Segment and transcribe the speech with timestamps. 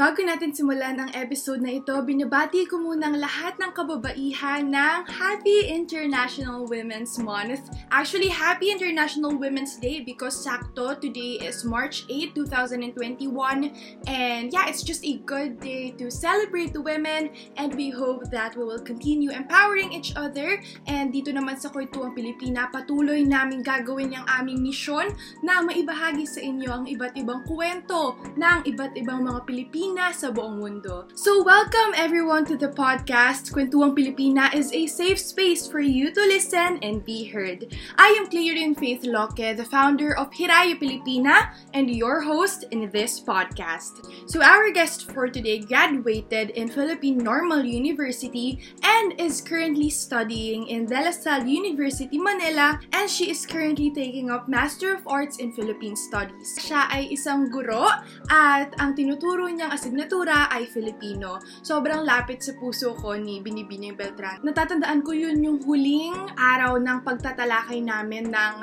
[0.00, 4.98] Bago natin simulan ang episode na ito, binabati ko muna ang lahat ng kababaihan ng
[5.04, 7.68] Happy International Women's Month.
[7.92, 13.76] Actually, Happy International Women's Day because sakto today is March 8, 2021.
[14.08, 18.56] And yeah, it's just a good day to celebrate the women and we hope that
[18.56, 20.64] we will continue empowering each other.
[20.88, 25.12] And dito naman sa Kwentuang Pilipina, patuloy namin gagawin yung aming misyon
[25.44, 30.30] na maibahagi sa inyo ang iba't ibang kwento ng iba't ibang mga Pilipina Pilipina sa
[30.30, 31.10] buong mundo.
[31.18, 33.50] So welcome everyone to the podcast.
[33.50, 37.66] Kwentuang Pilipina is a safe space for you to listen and be heard.
[37.98, 43.18] I am Clearin Faith Loque, the founder of Hiraya Pilipina and your host in this
[43.18, 44.06] podcast.
[44.30, 50.86] So our guest for today graduated in Philippine Normal University and is currently studying in
[50.86, 55.50] De La Salle University, Manila and she is currently taking up Master of Arts in
[55.50, 56.54] Philippine Studies.
[56.62, 57.90] Siya ay isang guro
[58.30, 61.40] at ang tinuturo niyang asignatura ay Filipino.
[61.64, 64.44] Sobrang lapit sa puso ko ni Binibining Beltran.
[64.44, 68.54] Natatandaan ko yun yung huling araw ng pagtatalakay namin ng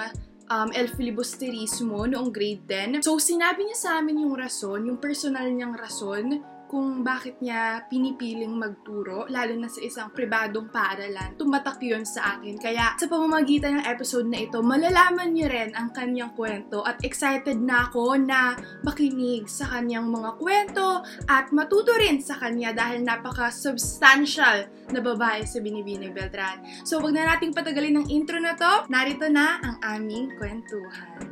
[0.54, 2.70] um, El Filibusterismo noong grade
[3.02, 3.02] 10.
[3.02, 6.38] So, sinabi niya sa amin yung rason, yung personal niyang rason
[6.68, 11.34] kung bakit niya pinipiling magturo, lalo na sa isang pribadong paaralan.
[11.40, 12.60] Tumatak yun sa akin.
[12.60, 17.58] Kaya sa pamamagitan ng episode na ito, malalaman niyo rin ang kanyang kwento at excited
[17.58, 21.02] na ako na makinig sa kanyang mga kwento
[21.32, 26.64] at matuto rin sa kanya dahil napaka-substantial na babae sa Binibining Beltran.
[26.84, 28.88] So, wag na nating patagalin ng intro na to.
[28.92, 31.27] Narito na ang aming kwentuhan.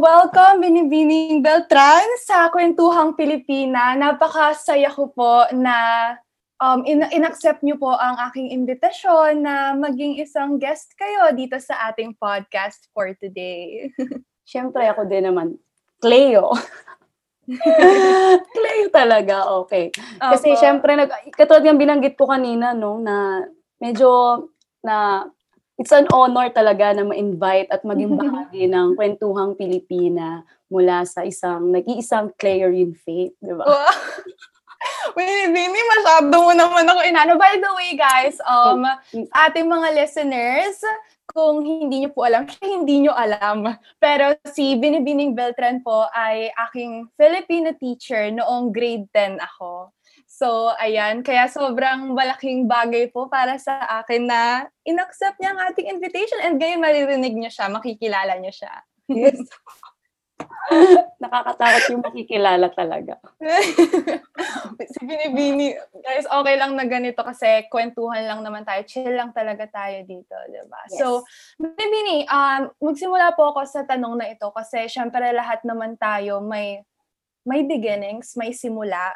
[0.00, 3.92] Welcome, Binibining Beltran, sa Kwentuhang Pilipina.
[3.92, 5.76] Napakasaya ko po na
[6.56, 11.92] um, in- in-accept niyo po ang aking invitasyon na maging isang guest kayo dito sa
[11.92, 13.92] ating podcast for today.
[14.48, 15.60] Siyempre, ako din naman.
[16.00, 16.56] Cleo.
[18.56, 19.92] Cleo talaga, okay.
[20.16, 20.60] Kasi Opo.
[20.64, 23.44] siyempre, nag, katulad yung binanggit ko kanina, no, na
[23.76, 24.48] medyo
[24.80, 25.28] na
[25.80, 31.72] it's an honor talaga na ma-invite at maging bahagi ng kwentuhang Pilipina mula sa isang,
[31.72, 33.64] nag-iisang Clarion Faith, di ba?
[33.64, 33.88] Wow.
[35.16, 37.32] Bini, masyado mo naman ako inano.
[37.36, 38.84] By the way, guys, um,
[39.32, 40.80] ating mga listeners,
[41.28, 43.76] kung hindi nyo po alam, hindi nyo alam.
[44.00, 49.92] Pero si Binibining Beltran po ay aking Filipino teacher noong grade 10 ako.
[50.40, 51.20] So, ayan.
[51.20, 56.56] Kaya sobrang malaking bagay po para sa akin na in-accept niya ang ating invitation and
[56.56, 58.72] ngayon maririnig niyo siya, makikilala niyo siya.
[59.12, 59.36] Yes.
[61.20, 63.20] Nakakatakot yung makikilala talaga.
[64.96, 68.80] si Binibini, guys, okay lang na ganito kasi kwentuhan lang naman tayo.
[68.88, 70.80] Chill lang talaga tayo dito, di ba?
[70.88, 71.04] Yes.
[71.04, 71.20] So,
[71.60, 76.80] Binibini, um, magsimula po ako sa tanong na ito kasi syempre lahat naman tayo may
[77.44, 79.12] may beginnings, may simula.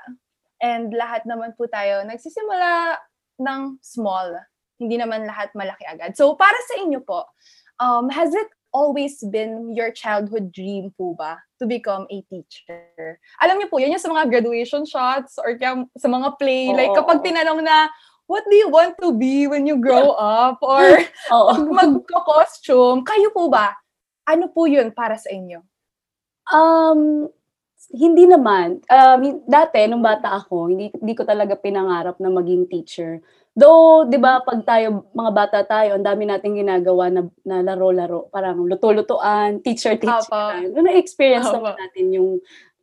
[0.65, 2.97] And lahat naman po tayo nagsisimula
[3.37, 4.33] ng small.
[4.81, 6.17] Hindi naman lahat malaki agad.
[6.17, 7.29] So, para sa inyo po,
[7.77, 13.21] um, has it always been your childhood dream po ba to become a teacher?
[13.45, 16.73] Alam niyo po, yun yung sa mga graduation shots or kaya sa mga play.
[16.73, 16.77] Oo.
[16.81, 17.93] Like, kapag tinanong na,
[18.25, 20.65] what do you want to be when you grow up?
[20.65, 20.81] Or
[21.77, 23.05] magko-costume.
[23.05, 23.77] Kayo po ba?
[24.25, 25.61] Ano po yun para sa inyo?
[26.49, 27.29] Um,
[27.93, 28.81] hindi naman.
[28.89, 33.21] Um, dati, nung bata ako, hindi, hindi ko talaga pinangarap na maging teacher.
[33.55, 38.27] Though, di ba, pag tayo, mga bata tayo, ang dami nating ginagawa na, na laro-laro.
[38.35, 40.75] Parang luto-lutuan, teacher-teacher.
[40.75, 41.63] Noong na-experience Apo.
[41.63, 42.31] naman natin yung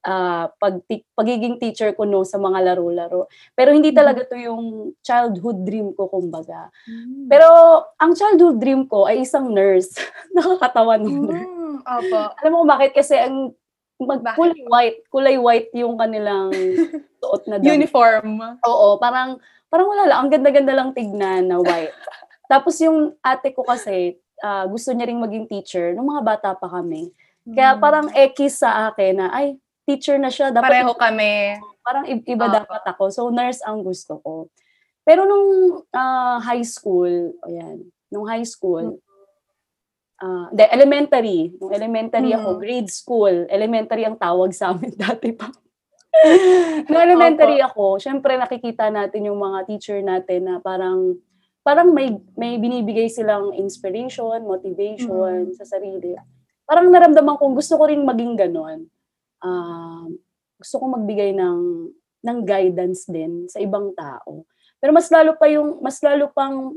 [0.05, 0.81] ah, pag,
[1.13, 3.29] pagiging teacher ko no sa mga laro-laro.
[3.53, 6.73] Pero hindi talaga to yung childhood dream ko, kumbaga.
[7.29, 7.47] Pero
[8.01, 9.93] ang childhood dream ko ay isang nurse.
[10.37, 11.51] Nakakatawa ng nurse.
[11.51, 12.19] Mm, opo.
[12.41, 12.91] Alam mo kung bakit?
[12.97, 13.53] Kasi ang
[14.05, 14.37] mag, Bakit?
[14.37, 16.49] kulay white, kulay white yung kanilang
[17.21, 17.77] suot na damit.
[17.81, 18.39] Uniform.
[18.63, 21.95] Oo, parang parang wala lang, ang ganda-ganda lang tignan na white.
[22.51, 26.67] Tapos yung ate ko kasi, ah, gusto niya ring maging teacher nung mga bata pa
[26.67, 27.07] kami.
[27.47, 27.79] Kaya Mm.
[27.79, 30.53] parang ekis sa akin na, ay, teacher na siya.
[30.53, 31.57] Dapat Pareho kami.
[31.81, 32.53] Parang iba Oo.
[32.53, 33.03] dapat ako.
[33.09, 34.45] So, nurse ang gusto ko.
[35.01, 37.09] Pero nung ah, high school,
[37.41, 37.81] ayan,
[38.11, 38.99] nung high school,
[40.21, 42.59] ah, de, elementary, nung elementary ako, Mm.
[42.61, 45.49] grade school, elementary ang tawag sa amin dati pa.
[46.91, 51.17] nung elementary ako, syempre nakikita natin yung mga teacher natin na parang
[51.61, 56.13] parang may may binibigay silang inspiration, motivation sa sarili.
[56.67, 58.85] Parang naramdaman kong gusto ko ring maging ganon.
[59.41, 60.19] Um,
[60.57, 61.59] gusto ko magbigay ng
[62.21, 64.45] ng guidance din sa ibang tao.
[64.77, 66.73] Pero mas lalo pa yung mas lalo pang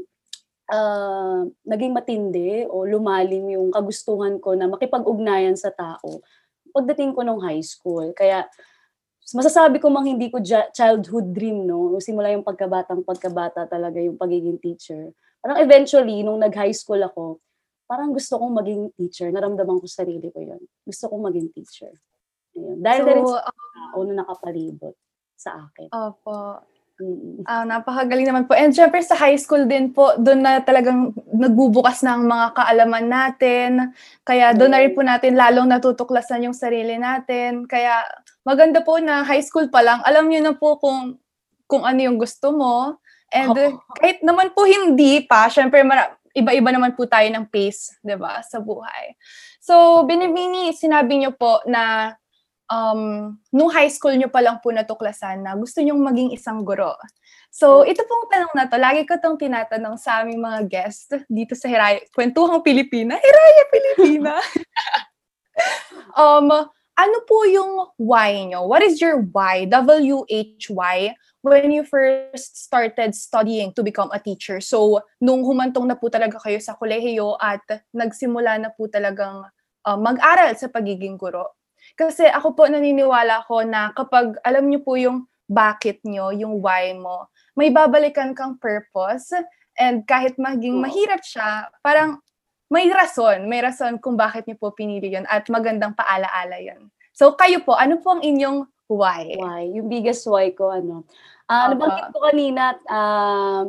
[0.74, 6.18] ah, naging matindi o lumalim yung kagustuhan ko na makipag-ugnayan sa tao
[6.74, 8.10] pagdating ko nung high school.
[8.10, 8.50] Kaya
[9.30, 10.42] masasabi ko mang hindi ko
[10.74, 11.94] childhood dream, no?
[12.02, 15.14] Simula yung pagkabatang pagkabata talaga yung pagiging teacher.
[15.38, 17.38] Parang eventually, nung nag-high school ako,
[17.86, 19.30] parang gusto kong maging teacher.
[19.30, 20.60] Naramdaman ko sa sarili ko yun.
[20.82, 21.94] Gusto kong maging teacher.
[22.58, 22.82] Ayun.
[22.82, 24.94] Dahil So, na rin sa tao na nakapalibot
[25.38, 25.88] sa akin.
[25.94, 26.64] Opo.
[26.94, 27.42] Mm.
[27.42, 28.54] Ah, napakagaling naman po.
[28.54, 33.70] And syempre sa high school din po, doon na talagang nagbubukas ng mga kaalaman natin.
[34.22, 37.66] Kaya doon na rin po natin lalong natutuklasan yung sarili natin.
[37.66, 37.98] Kaya
[38.46, 41.18] maganda po na high school pa lang, alam niyo na po kung
[41.66, 43.02] kung ano yung gusto mo.
[43.34, 47.98] And uh, kahit naman po hindi pa, syempre mara- iba-iba naman po tayo ng pace,
[48.06, 49.18] 'di ba, sa buhay.
[49.64, 52.14] So, binibini, sinabi niyo po na
[52.74, 56.98] um, nung high school nyo pa lang po natuklasan na gusto nyong maging isang guro.
[57.54, 61.54] So, ito pong tanong na to, lagi ko tong tinatanong sa aming mga guest dito
[61.54, 64.34] sa Hiraya, Kwentuhang Pilipina, Hiraya Pilipina.
[66.18, 66.50] um,
[66.98, 68.66] ano po yung why nyo?
[68.66, 69.70] What is your why?
[69.70, 71.14] W-H-Y
[71.46, 74.58] when you first started studying to become a teacher.
[74.58, 77.62] So, nung humantong na po talaga kayo sa kolehiyo at
[77.94, 79.46] nagsimula na po talagang
[79.86, 81.54] uh, mag-aral sa pagiging guro.
[81.94, 86.90] Kasi ako po naniniwala ko na kapag alam niyo po yung bakit nyo, yung why
[86.98, 89.30] mo, may babalikan kang purpose
[89.78, 92.18] and kahit maging mahirap siya, parang
[92.66, 96.90] may rason, may rason kung bakit niyo po pinili yun at magandang paalaala yun.
[97.14, 99.38] So kayo po, ano po ang inyong why?
[99.38, 99.70] Why?
[99.70, 101.06] Yung biggest why ko, ano.
[101.46, 101.78] Ah, Opo.
[101.78, 103.62] nabanggit ko kanina, ah,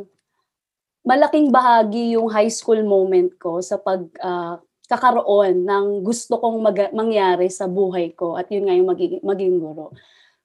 [1.06, 6.94] malaking bahagi yung high school moment ko sa pag ah, kakaroon ng gusto kong mag-
[6.94, 9.90] mangyari sa buhay ko at yun nga yung magiging, maging guro.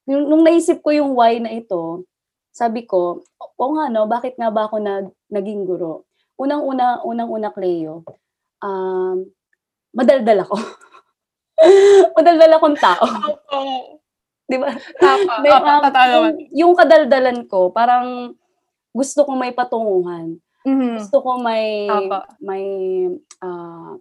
[0.10, 2.06] Nung, nung naisip ko yung why na ito,
[2.52, 6.10] sabi ko, o nga no, bakit nga ba ako nag, naging guro?
[6.42, 8.02] Unang-una, unang-una, Cleo,
[8.66, 9.24] um,
[9.94, 10.58] madaldal ako.
[12.18, 13.06] madaldal akong tao.
[14.50, 14.74] Di ba?
[15.00, 15.34] Tama.
[15.46, 18.36] May, um, yung, yung kadaldalan ko, parang
[18.92, 20.36] gusto ko may patunguhan.
[20.68, 21.02] Mhm.
[21.02, 22.22] Gusto ko may Opo.
[22.44, 22.66] may
[23.42, 23.98] ah,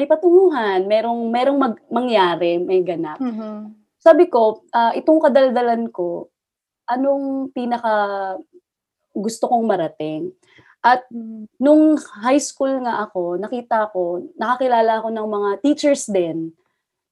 [0.00, 3.20] may patunguhan, merong merong mag, mangyari, may ganap.
[3.20, 3.76] Mhm.
[4.00, 6.32] Sabi ko, ah, itong kadaldalan ko,
[6.88, 7.92] anong pinaka
[9.12, 10.32] gusto kong marating?
[10.80, 11.52] At Mhm.
[11.60, 16.56] nung high school nga ako, nakita ko, nakakilala ako ng mga teachers din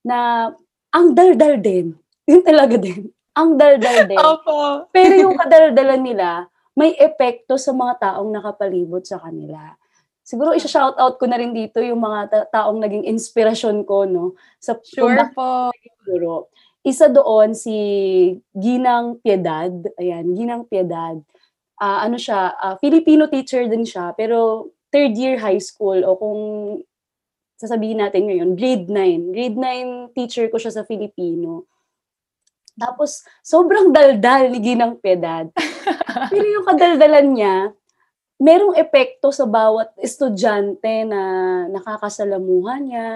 [0.00, 0.49] na
[0.88, 1.93] ang daldal din.
[2.32, 3.12] Yun talaga din.
[3.37, 4.17] Ang daldal din.
[4.17, 4.88] Opo.
[4.88, 9.76] Pero yung kadaldalan nila, may epekto sa mga taong nakapalibot sa kanila.
[10.28, 14.36] Siguro isa-shout out ko na rin dito yung mga ta- taong naging inspirasyon ko, no?
[14.60, 15.72] Sa Sure po.
[15.72, 16.52] siguro.
[16.84, 17.72] Isa doon si
[18.52, 19.72] Ginang Piedad.
[19.96, 21.16] Ayan, Ginang Piedad.
[21.80, 26.40] Ah, ano siya, ah, Filipino teacher din siya, pero third year high school o kung
[27.56, 29.32] sasabihin natin ngayon, grade 9.
[29.32, 31.64] Grade 9 teacher ko siya sa Filipino.
[32.76, 35.48] Tapos, sobrang daldal ni Ginang Piedad.
[36.31, 37.56] pero yung kadaldalan niya,
[38.38, 41.23] merong epekto sa bawat estudyante na
[41.75, 43.08] nakakasalamuhan niya,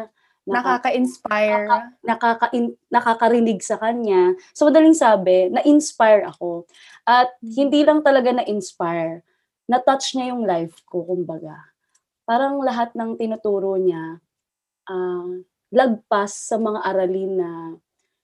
[0.43, 1.67] naka- Nakaka-inspire.
[2.03, 2.47] nakaka
[2.91, 4.35] nakakarinig sa kanya.
[4.51, 6.67] So, madaling sabi, na-inspire ako.
[7.07, 9.23] At hindi lang talaga na-inspire,
[9.71, 11.55] na-touch niya yung life ko, kumbaga.
[12.27, 14.19] Parang lahat ng tinuturo niya,
[14.91, 15.31] ah,
[15.71, 17.51] lagpas sa mga aralin na,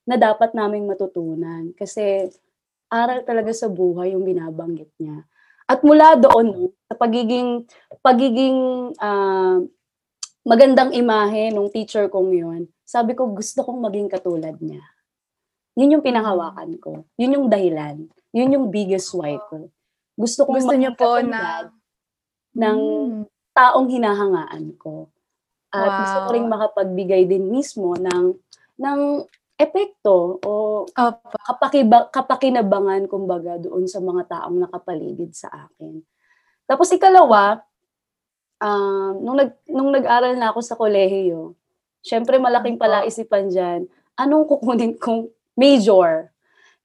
[0.03, 1.71] na dapat naming matutunan.
[1.79, 2.27] Kasi,
[2.91, 5.23] aral talaga sa buhay yung binabanggit niya.
[5.69, 7.69] At mula doon, sa pagiging,
[8.01, 8.59] pagiging
[8.99, 9.61] ah,
[10.43, 14.81] magandang imahe nung teacher kong yun, sabi ko, gusto kong maging katulad niya.
[15.77, 17.05] Yun yung pinanghawakan ko.
[17.21, 18.09] Yun yung dahilan.
[18.33, 19.69] Yun yung biggest why ko.
[20.17, 21.69] Gusto kong Gusto maging po na
[22.57, 23.23] ng Mm.
[23.55, 25.13] taong hinahangaan ko.
[25.69, 26.35] At gusto ko Wow.
[26.35, 28.33] rin makapagbigay din mismo ng
[28.81, 29.01] ng
[29.59, 31.37] epekto o Opo.
[31.43, 35.99] kapakiba, kapakinabangan kumbaga doon sa mga taong nakapaligid sa akin.
[36.63, 37.59] Tapos ikalawa,
[38.63, 41.59] um, nung, nag, nung nag-aral na ako sa kolehiyo,
[42.07, 45.27] syempre malaking palaisipan dyan, anong kukunin kong
[45.59, 46.31] major?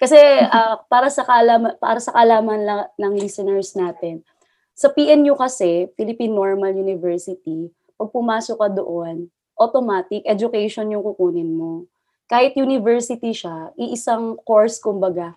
[0.01, 0.17] Kasi
[0.49, 4.25] ah, para sa kaalaman, para sa kaalaman lang, ng listeners natin,
[4.73, 11.85] sa PNU kasi, Philippine Normal University, pag pumasok ka doon, automatic education yung kukunin mo
[12.27, 15.35] kahit university siya, iisang course kumbaga,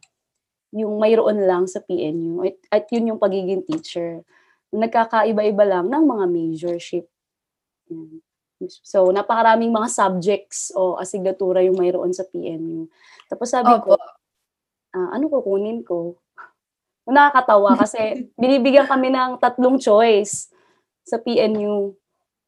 [0.75, 2.45] yung mayroon lang sa PNU.
[2.45, 4.23] At, at yun yung pagiging teacher.
[4.75, 7.07] Nagkakaiba-iba lang ng mga majorship.
[7.89, 8.21] Yan.
[8.81, 12.89] So, napakaraming mga subjects o asignatura yung mayroon sa PNU.
[13.29, 14.97] Tapos sabi ko, Opo.
[14.97, 16.17] ah, ano kukunin ko?
[17.05, 18.01] Nakakatawa kasi
[18.41, 20.49] binibigyan kami ng tatlong choice.
[21.07, 21.95] sa PNU.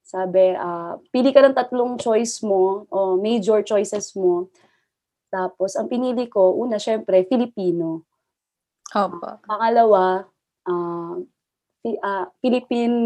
[0.08, 4.48] Sabi, ah, pili ka ng tatlong choice mo o major choices mo.
[5.28, 8.08] Tapos, ang pinili ko, una, syempre, Filipino.
[8.96, 9.44] Opo.
[9.44, 10.24] Pangalawa,
[11.84, 12.96] Fi- ah, Philippine,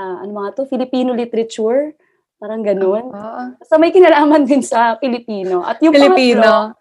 [0.00, 0.64] ah, ano mga to?
[0.64, 1.92] Filipino literature.
[2.40, 3.12] Parang ganun.
[3.12, 3.60] Opo.
[3.60, 5.60] Basta may kinalaman din sa Filipino.
[5.60, 6.40] At yung Filipino.
[6.40, 6.72] pangatlo,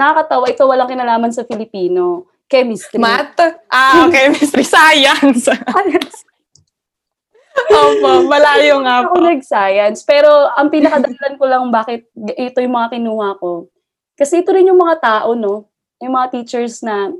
[0.00, 2.24] nakakatawa, ito walang kinalaman sa Filipino.
[2.48, 2.96] Chemistry.
[2.96, 3.36] Math?
[3.68, 4.64] Ah, chemistry.
[4.64, 5.44] Science.
[7.68, 9.22] Opo, malayo nga ako po.
[9.22, 10.00] nag-science.
[10.02, 13.68] Pero ang pinakadalan ko lang bakit ito yung mga kinuha ko.
[14.16, 15.68] Kasi ito rin yung mga tao, no?
[16.00, 17.12] Yung mga teachers na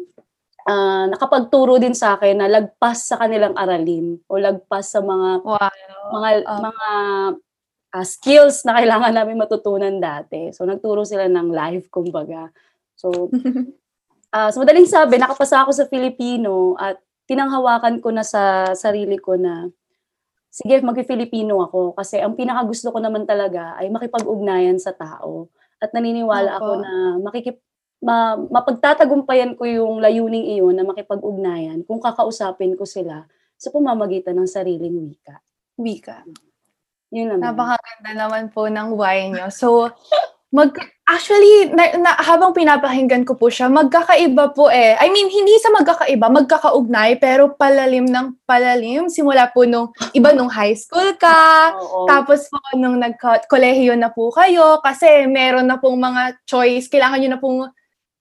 [0.68, 5.70] ah, nakapagturo din sa akin na lagpas sa kanilang aralin o lagpas sa mga Wow.
[6.10, 6.88] mga Um, mga
[7.96, 10.52] ah, skills na kailangan namin matutunan dati.
[10.54, 12.52] So nagturo sila ng live kumbaga.
[12.94, 13.10] So
[14.36, 19.34] ah sa madaling sabi, nakapasa ako sa Filipino at tinanghawakan ko na sa sarili ko
[19.38, 19.70] na
[20.50, 25.48] sige, mag-Filipino ako kasi ang pinakagusto ko naman talaga ay makipag-ugnayan sa tao.
[25.80, 26.82] At naniniwala ako Opo.
[26.82, 26.92] na
[27.22, 27.56] makikip
[28.02, 33.24] ma, mapagtatagumpayan ko yung layuning iyon na makipag-ugnayan kung kakausapin ko sila
[33.60, 35.40] sa pamamagitan ng sariling wika.
[35.76, 36.24] Wika.
[37.12, 37.52] Yun naman.
[37.52, 39.46] Napakaganda naman po ng why nyo.
[39.52, 39.92] So,
[40.50, 40.72] mag
[41.10, 44.94] actually, na, na, habang pinapakinggan ko po siya, magkakaiba po eh.
[44.94, 49.10] I mean, hindi sa magkakaiba, magkakaugnay, pero palalim ng palalim.
[49.10, 52.06] Simula po nung, iba nung high school ka, Oo.
[52.06, 57.30] tapos po nung nagka-kolehiyo na po kayo, kasi meron na pong mga choice, kailangan nyo
[57.34, 57.60] na pong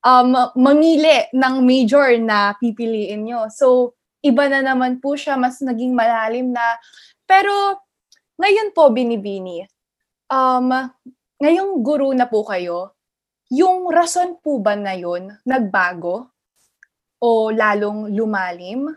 [0.02, 3.48] um, mamili ng major na pipiliin nyo.
[3.54, 3.94] So,
[4.26, 6.82] iba na naman po siya, mas naging malalim na.
[7.30, 7.54] Pero,
[8.42, 9.62] ngayon po, Binibini,
[10.32, 10.90] um,
[11.40, 12.92] ngayong guru na po kayo,
[13.48, 16.28] yung rason po ba na yun nagbago?
[17.20, 18.92] O lalong lumalim?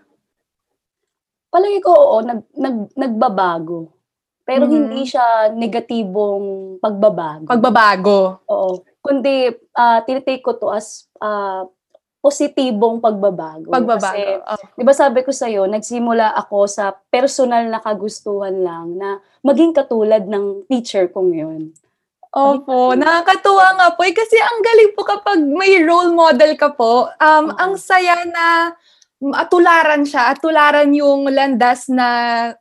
[1.51, 3.93] Palagi ko, oo, nag, nag, nagbabago.
[4.43, 4.73] Pero Mhm.
[4.73, 7.47] hindi siya negatibong pagbabago.
[7.47, 8.43] Pagbabago.
[8.49, 8.83] oo.
[9.03, 11.63] Kundi, ah tinitake ko to as ah,
[12.23, 13.71] positibong pagbabago.
[13.71, 14.07] Pagbabago.
[14.15, 14.59] Kasi, Oh.
[14.79, 20.27] di ba sabi ko sa'yo, nagsimula ako sa personal na kagustuhan lang na maging katulad
[20.27, 21.63] ng teacher kong yun.
[22.33, 24.09] Opo, nakakatuwa nga po.
[24.09, 27.13] Eh, kasi ang galing po kapag may role model ka po.
[27.21, 27.61] Um, Oo.
[27.61, 28.73] Ang saya na
[29.37, 32.09] atularan siya, atularan yung landas na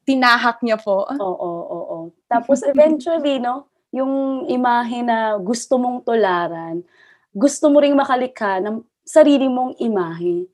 [0.04, 1.08] tinahak niya po.
[1.08, 1.98] Oo, oo.
[2.28, 6.84] Tapos eventually, no, yung imahe na gusto mong tularan,
[7.32, 10.46] gusto mo ring makalikha ng sarili mong imahe.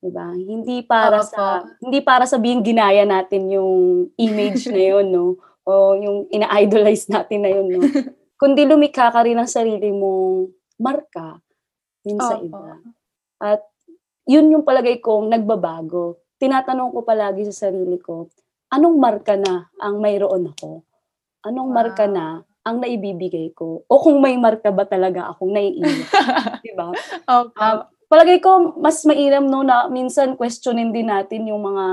[0.00, 0.32] 'Di ba?
[0.32, 3.72] Hindi para Oo sa hindi para sabihin ginaya natin yung
[4.16, 5.26] image na yun, no?
[5.66, 7.80] O yung ina-idolize natin na yun, no?
[8.40, 10.48] Kundi lumikha ka rin ng sarili mong
[10.80, 11.36] marka
[12.00, 12.48] din sa Opo.
[12.48, 12.80] iba.
[13.36, 13.60] At
[14.24, 16.16] yun yung palagay kong nagbabago.
[16.40, 18.32] Tinatanong ko palagi sa sarili ko,
[18.72, 20.80] anong marka na ang mayroon ako?
[21.44, 22.14] Anong marka Wow.
[22.16, 22.24] na
[22.64, 23.84] ang naibibigay ko?
[23.84, 26.00] O kung may marka ba talaga akong naiiwan?
[26.64, 26.88] Di ba?
[27.28, 27.52] Opo.
[27.60, 31.84] Ah, palagay ko mas mainam no na minsan questionin din natin yung mga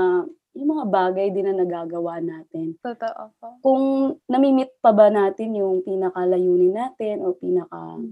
[0.58, 2.74] yung mga bagay din na nagagawa natin.
[2.82, 3.48] Totoo po.
[3.62, 3.84] Kung
[4.26, 8.02] namimit pa ba natin yung pinakalayunin natin o pinaka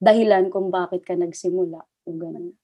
[0.00, 2.56] dahilan kung bakit ka nagsimula o ganun.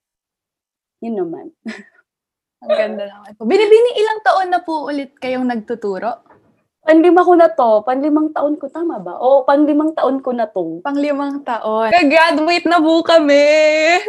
[1.05, 1.47] Yun naman.
[2.65, 3.47] Ang ganda naman po.
[3.47, 6.27] Binibini, ilang taon na po ulit kayong nagtuturo?
[6.83, 7.85] Panlima ko na to.
[7.85, 9.21] Panlimang taon ko, tama ba?
[9.21, 10.81] O, panlimang taon ko na to.
[10.81, 11.93] Panglimang taon.
[11.93, 13.45] Gagraduate na po kami!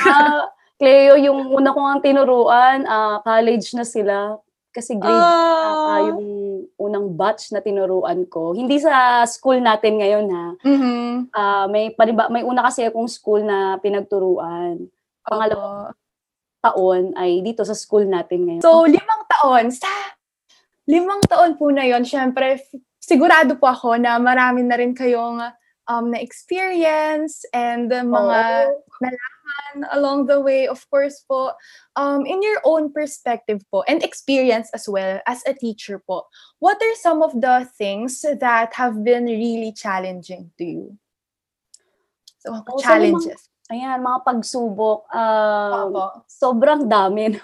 [0.00, 0.48] Ah,
[0.80, 4.40] Cleo, yung una ko ang tinuruan, ah, college na sila.
[4.72, 5.98] Kasi grade Ah.
[5.98, 6.22] ah, yung
[6.80, 8.56] unang batch na tinuruan ko.
[8.56, 10.46] Hindi sa school natin ngayon ha.
[10.64, 11.04] Mhm.
[11.36, 14.88] Ah, may paniba, may una kasi akong school na pinagturuan.
[15.20, 15.98] Pangalawa Opo.
[16.64, 18.62] taon ay dito sa school natin ngayon.
[18.64, 19.68] So, limang taon.
[19.68, 19.90] Sa
[20.88, 22.56] limang taon po na yon, syempre,
[22.96, 25.44] sigurado po ako na marami na rin kayong
[25.88, 28.38] um, na-experience and uh, mga
[28.70, 28.96] Oo.
[29.02, 29.39] nalaman
[29.92, 31.52] along the way, of course po,
[31.96, 36.26] um, in your own perspective po and experience as well as a teacher po,
[36.58, 40.86] what are some of the things that have been really challenging to you?
[42.40, 43.48] So, Oh, so challenges.
[43.70, 45.06] Ayan, mga pagsubok.
[45.14, 46.26] ah, Opo.
[46.26, 47.38] sobrang dami.
[47.38, 47.40] no?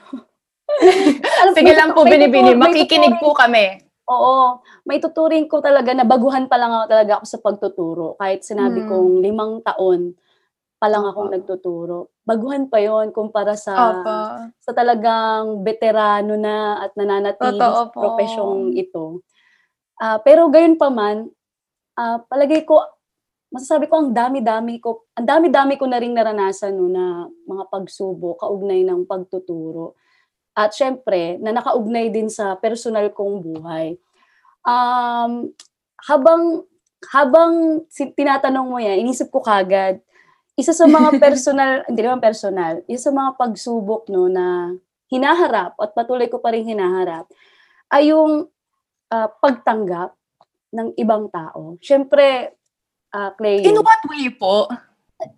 [1.46, 2.58] Alam, Sige lang po, binibini.
[2.58, 3.78] Makikinig po kami.
[4.10, 4.58] Oo.
[4.82, 8.06] May tuturing ko talaga na baguhan pa lang ako talaga ako sa pagtuturo.
[8.18, 8.90] Kahit sinabi Hmm.
[8.90, 10.14] kong limang taon
[10.76, 11.10] pa lang Opo.
[11.12, 11.98] akong nagtuturo.
[12.22, 14.16] Baguhan pa yon kumpara sa Opo.
[14.60, 18.00] sa talagang veterano na at nananatili Totoo sa po.
[18.00, 19.24] profesyong ito.
[19.96, 21.32] Ah, pero gayon pa man,
[21.96, 22.84] ah, palagay ko,
[23.48, 28.44] masasabi ko ang dami-dami ko, ang dami-dami ko na ring naranasan no, na mga pagsubok,
[28.44, 29.96] kaugnay ng pagtuturo.
[30.56, 34.00] at syempre na nakaugnay din sa personal kong buhay.
[34.64, 35.52] Um,
[36.08, 36.64] habang
[37.12, 40.00] habang tinatanong mo yan, inisip ko kagad,
[40.56, 44.72] isa sa mga personal, hindi naman personal, isa sa mga pagsubok no na
[45.12, 47.30] hinaharap at patuloy ko pa rin hinaharap
[47.94, 48.50] ay yung
[49.12, 50.16] uh, pagtanggap
[50.74, 51.78] ng ibang tao.
[51.78, 52.58] Syempre,
[53.14, 53.62] uh, Clay.
[53.62, 54.66] In what way po?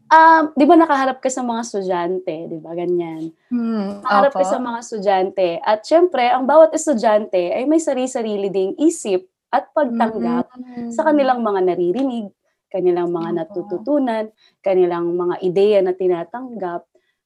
[0.08, 2.74] Um, di ba nakaharap ka sa mga estudyante, di ba?
[2.74, 3.30] Ganyan.
[3.52, 5.48] Hmm, nakaharap ka sa mga estudyante.
[5.62, 10.90] At syempre, ang bawat estudyante ay may sarili-sarili ding isip at pagtanggap mm-hmm.
[10.92, 12.26] sa kanilang mga naririnig,
[12.68, 14.28] kanilang mga natututunan,
[14.62, 16.84] kanilang mga ideya na tinatanggap.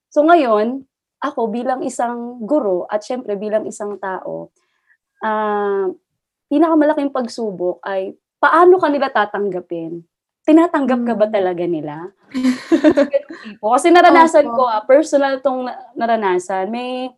[0.08, 0.87] So ngayon,
[1.22, 4.50] ako bilang isang guro at syempre bilang isang tao,
[5.22, 5.87] uh,
[6.50, 10.02] pinakamalaking pagsubok ay paano kanila tatanggapin
[10.42, 11.34] tinatanggap ka ba hmm.
[11.34, 11.96] talaga nila?
[13.62, 16.70] Kasi naranasan ko, ah, personal tong naranasan.
[16.70, 17.11] May,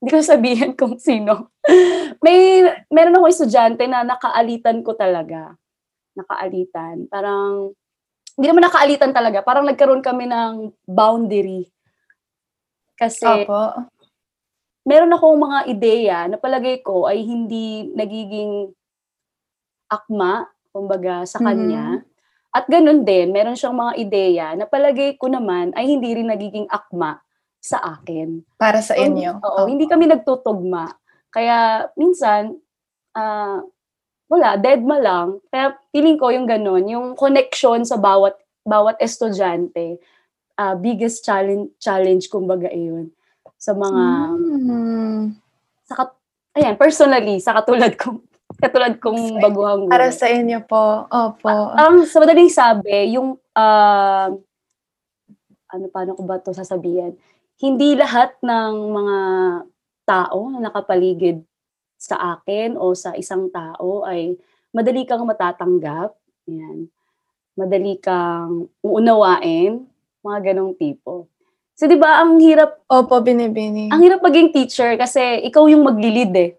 [0.00, 1.52] hindi ko sabihin kung sino.
[2.20, 5.56] May, meron ako estudyante na nakaalitan ko talaga.
[6.16, 7.06] Nakaalitan.
[7.12, 7.76] Parang,
[8.36, 9.44] hindi naman nakaalitan talaga.
[9.44, 11.68] Parang nagkaroon kami ng boundary.
[12.96, 13.86] Kasi, Opo.
[14.88, 18.72] meron akong mga ideya na palagay ko ay hindi nagiging
[19.92, 22.00] akma, kumbaga, sa kanya.
[22.00, 22.16] Mm-hmm
[22.56, 26.64] at ganun din, meron siyang mga ideya na palagay ko naman ay hindi rin nagiging
[26.72, 27.20] akma
[27.60, 28.40] sa akin.
[28.56, 29.44] Para sa inyo.
[29.44, 29.68] Oo, oh.
[29.68, 30.88] hindi kami nagtutugma.
[31.28, 32.56] Kaya minsan,
[33.12, 33.60] uh,
[34.26, 35.38] wala, dead ma lang.
[35.50, 38.34] Kaya feeling ko yung ganun, yung connection sa bawat
[38.66, 40.02] bawat estudyante,
[40.58, 43.14] uh, biggest challenge, challenge kumbaga iyon
[43.56, 44.04] sa mga
[44.34, 45.22] mm.
[45.86, 46.10] sa
[46.58, 49.92] ayan, personally, sa katulad kong Katulad kong baguhang guro.
[49.92, 51.04] Para sa inyo po.
[51.12, 51.76] Opo.
[51.76, 54.28] Ang sa madaling sabi, yung uh,
[55.66, 57.20] ano paano ko ba to sasabihin?
[57.60, 59.18] Hindi lahat ng mga
[60.08, 61.44] tao na nakapaligid
[62.06, 64.38] sa akin o sa isang tao ay
[64.70, 66.14] madali kang matatanggap.
[66.46, 66.86] Yan.
[67.58, 69.82] Madali kang uunawain.
[70.22, 71.26] Mga ganong tipo.
[71.76, 72.82] So, di ba, ang hirap...
[72.88, 73.92] Opo, binibini.
[73.92, 76.50] Ang hirap maging teacher kasi ikaw yung maglilid eh.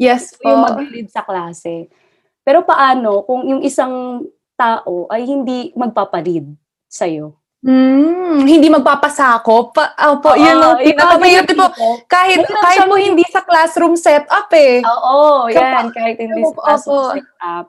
[0.00, 0.48] Yes po.
[0.48, 1.88] Yung mag-lead sa klase.
[2.44, 4.24] Pero paano kung yung isang
[4.58, 6.50] tao ay hindi magpapalid
[6.88, 7.39] sa'yo?
[7.60, 9.76] Mm, hindi magpapasako.
[9.76, 11.52] Pa, opo, uh, yun ang pinakamahirap.
[11.76, 14.80] Po, kahit, kahit po hindi sa classroom setup eh.
[14.80, 15.92] Oo, yan.
[15.92, 17.66] Kahit hindi sa classroom setup.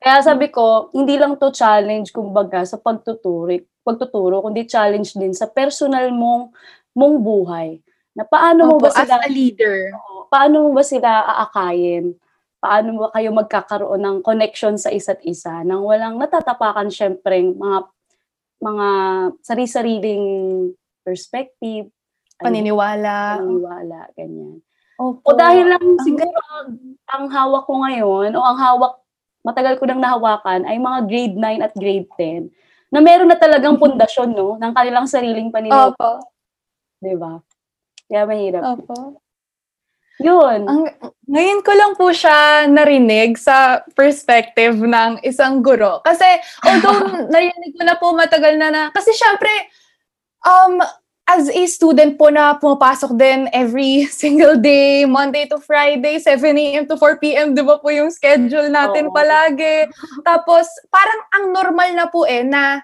[0.00, 3.52] Kaya sabi ko, hindi lang to challenge kumbaga sa pagtuturo,
[3.84, 6.52] pagtuturo, kundi challenge din sa personal mong
[6.96, 7.80] mong buhay.
[8.16, 9.20] Na paano Opo, mo ba sila...
[9.20, 9.92] as a leader.
[10.32, 12.16] paano mo ba sila aakayin?
[12.60, 17.88] Paano mo kayo magkakaroon ng connection sa isa't isa nang walang natatapakan syempre mga
[18.60, 18.88] mga
[19.40, 20.24] sari-sariling
[21.00, 21.88] perspective,
[22.36, 24.60] paniniwala, paniniwala, ganyan.
[25.00, 25.24] Opo.
[25.24, 26.68] O dahil lang ang siguro ang,
[27.08, 29.00] ang hawak ko ngayon o ang hawak
[29.40, 32.52] matagal ko nang nahawakan ay mga grade 9 at grade 10
[32.92, 35.96] na meron na talagang pundasyon no ng kanilang sariling paniniwala.
[35.96, 36.20] Opo.
[37.00, 37.40] 'Di ba?
[38.12, 38.62] Kaya mahirap.
[38.76, 39.24] Opo.
[40.20, 40.60] Yun.
[40.68, 40.82] Ang,
[41.30, 46.04] ngayon ko lang po siya narinig sa perspective ng isang guro.
[46.04, 46.26] Kasi
[46.64, 49.50] although narinig ko na po matagal na na, kasi syempre,
[50.44, 50.78] um,
[51.30, 56.84] as a student po na pumapasok din every single day, Monday to Friday, 7 a.m.
[56.84, 59.14] to 4 p.m., di ba po yung schedule natin Oo.
[59.14, 59.88] palagi.
[60.28, 62.82] Tapos, parang ang normal na po eh, na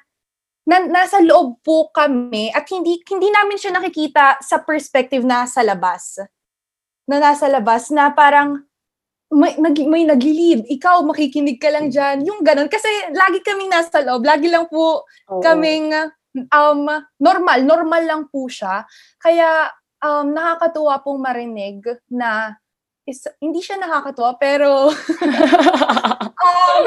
[0.66, 5.62] na, nasa loob po kami at hindi hindi namin siya nakikita sa perspective na sa
[5.62, 6.18] labas.
[7.06, 8.66] Na nasa labas na parang
[9.30, 12.22] may, nag, may nag-lead, ikaw makikinig ka lang diyan.
[12.26, 15.42] Yung ganun kasi lagi kaming nasa loob, lagi lang po Oo.
[15.42, 15.90] kaming
[16.52, 16.86] um
[17.18, 18.86] normal, normal lang po siya.
[19.18, 19.70] Kaya
[20.02, 22.54] um nakakatuwa pong marinig na
[23.06, 24.90] is, hindi siya nakakatuwa pero
[26.46, 26.82] um,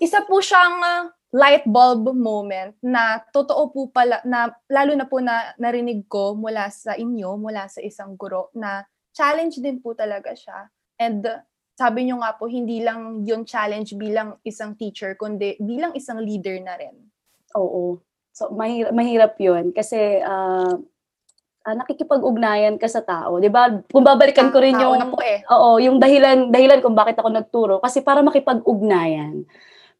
[0.00, 5.52] isa po siyang light bulb moment na totoo po pala, na lalo na po na
[5.60, 10.72] narinig ko mula sa inyo, mula sa isang guro, na challenge din po talaga siya.
[10.96, 11.20] And
[11.76, 16.56] sabi nyo nga po, hindi lang yung challenge bilang isang teacher, kundi bilang isang leader
[16.64, 16.96] na rin.
[17.54, 18.00] Oo.
[18.32, 19.70] So, mahirap, mahirap yun.
[19.76, 20.74] Kasi, uh,
[21.68, 23.68] uh, nakikipag-ugnayan ka sa tao, 'di ba?
[23.92, 25.44] Kung babalikan ko rin yung po eh.
[25.52, 29.44] Oo, yung dahilan dahilan kung bakit ako nagturo kasi para makipag-ugnayan.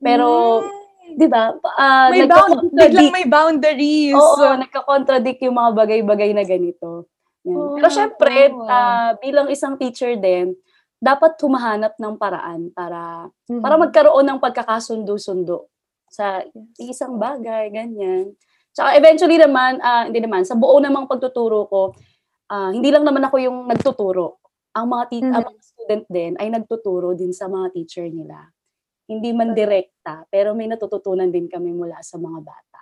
[0.00, 0.77] Pero mm.
[1.16, 1.56] 'Di ba?
[1.56, 4.16] Uh, may bound, biglang may boundaries.
[4.16, 7.08] Oo, nagka-contradict yung mga bagay-bagay na ganito.
[7.46, 7.56] Yan.
[7.56, 8.66] Oh, Pero syempre, oh.
[8.66, 10.52] uh, bilang isang teacher din,
[10.98, 13.62] dapat humahanap ng paraan para mm-hmm.
[13.62, 15.70] para magkaroon ng pagkakasundo-sundo
[16.10, 16.42] sa
[16.80, 18.34] isang bagay, ganyan.
[18.72, 21.82] Tsaka eventually naman, uh, hindi naman, sa buo namang pagtuturo ko,
[22.48, 24.40] ah, hindi lang naman ako yung nagtuturo.
[24.72, 25.48] Ang mga tea- ang Mhm.
[25.52, 28.48] mga student din ay nagtuturo din sa mga teacher nila.
[29.08, 32.80] Hindi man direkta, pero may natututunan din kami mula sa mga bata.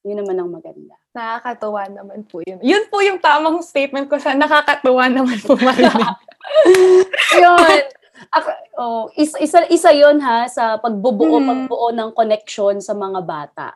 [0.00, 0.96] Yun naman ang maganda.
[1.12, 2.56] Nakakatuwa naman po yun.
[2.64, 6.08] Yun po yung tamang statement ko sa nakakatuwa naman po marinig.
[7.36, 7.82] Yun.
[8.28, 11.46] Ak- oh, isa, isa, isa yun ha, sa pagbubuo, Mhm.
[11.46, 13.68] pagbuo ng connection sa mga bata.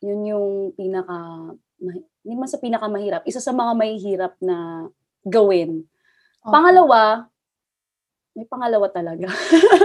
[0.00, 1.50] Yun yung pinaka,
[2.22, 4.88] hindi man sa pinaka mahirap, isa sa mga mahihirap na
[5.22, 5.84] gawin.
[6.40, 7.26] Pangalawa,
[8.36, 9.32] may pangalawa talaga.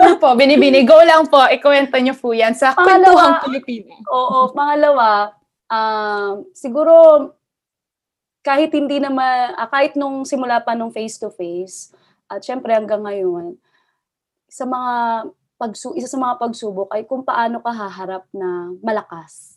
[0.04, 0.84] Ano po, binibini.
[0.84, 1.40] Go lang po.
[1.48, 3.00] Ikwento niyo po yan sa Pangalawa.
[3.00, 3.96] kwentuhang Pilipino.
[4.12, 5.32] Oo, pangalawa,
[5.72, 6.94] um, siguro
[8.44, 11.96] kahit hindi naman, ah, kahit nung simula pa nung face-to-face,
[12.28, 13.56] at syempre hanggang ngayon,
[14.52, 14.94] sa mga
[15.56, 19.56] pagsu isa sa mga pagsubok ay kung paano ka haharap na malakas.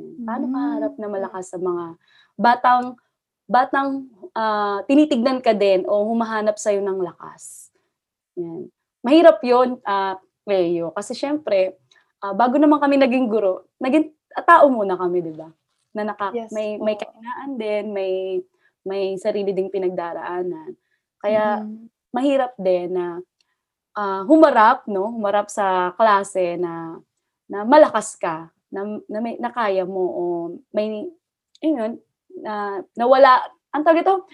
[0.00, 1.94] Paano ka haharap na malakas sa mga
[2.34, 2.98] batang
[3.46, 7.63] batang ah, tinitignan ka din o humahanap sa'yo ng lakas.
[8.38, 8.66] Yan.
[9.04, 11.78] Mahirap yun, ah, Cleo, kasi syempre,
[12.20, 14.10] ah, bago naman kami naging guro, naging
[14.44, 15.48] tao muna kami, di ba?
[15.94, 16.84] Na naka, Yes may, po.
[16.84, 18.12] may kahinaan din, may,
[18.82, 20.74] may sarili ding pinagdaraanan.
[21.22, 21.88] Kaya, Mhm.
[22.14, 23.20] mahirap din na
[23.94, 25.06] ah, humarap, no?
[25.14, 26.98] Humarap sa klase na
[27.46, 30.22] na malakas ka, na, na, may, na kaya mo o
[30.74, 31.06] may
[31.62, 32.00] ayun,
[32.42, 33.38] na nawala,
[33.70, 34.26] ang tawag ito,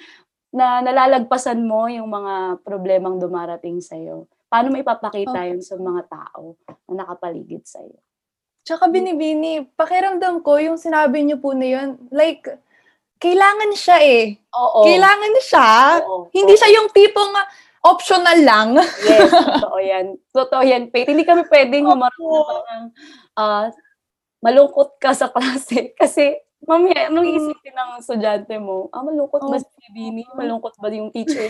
[0.51, 4.27] na nalalagpasan mo yung mga problemang dumarating sa iyo.
[4.51, 6.59] Paano mo ipapakita yun sa mga tao
[6.91, 7.99] na nakapaligid sa iyo?
[8.67, 12.45] Tsaka binibini, pakiramdam ko yung sinabi niyo po na yun, like,
[13.23, 14.25] kailangan siya eh.
[14.53, 14.85] Oo.
[14.85, 15.69] Kailangan siya.
[16.03, 16.29] Oo.
[16.35, 17.33] Hindi siya yung tipong
[17.85, 18.77] optional lang.
[19.07, 20.07] Yes, totoo yan.
[20.33, 21.09] Totoo yan, Faith.
[21.09, 22.85] Hindi kami pwedeng humarap na parang
[23.37, 23.67] ah,
[24.45, 25.91] malungkot ka sa klase.
[26.01, 27.37] Kasi, mamaya, anong Mm.
[27.37, 28.89] isipin ng estudyante mo?
[28.93, 30.25] Ah, malungkot ba si Bini?
[30.33, 31.49] Malungkot ba yung teacher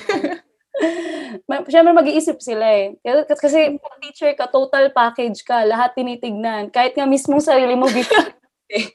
[1.68, 2.96] Siyempre, mag-iisip sila eh.
[3.02, 6.70] Kasi, kasi pag teacher ka, total package ka, lahat tinitignan.
[6.70, 8.30] Kahit nga mismong sarili mo, visual
[8.72, 8.88] eh.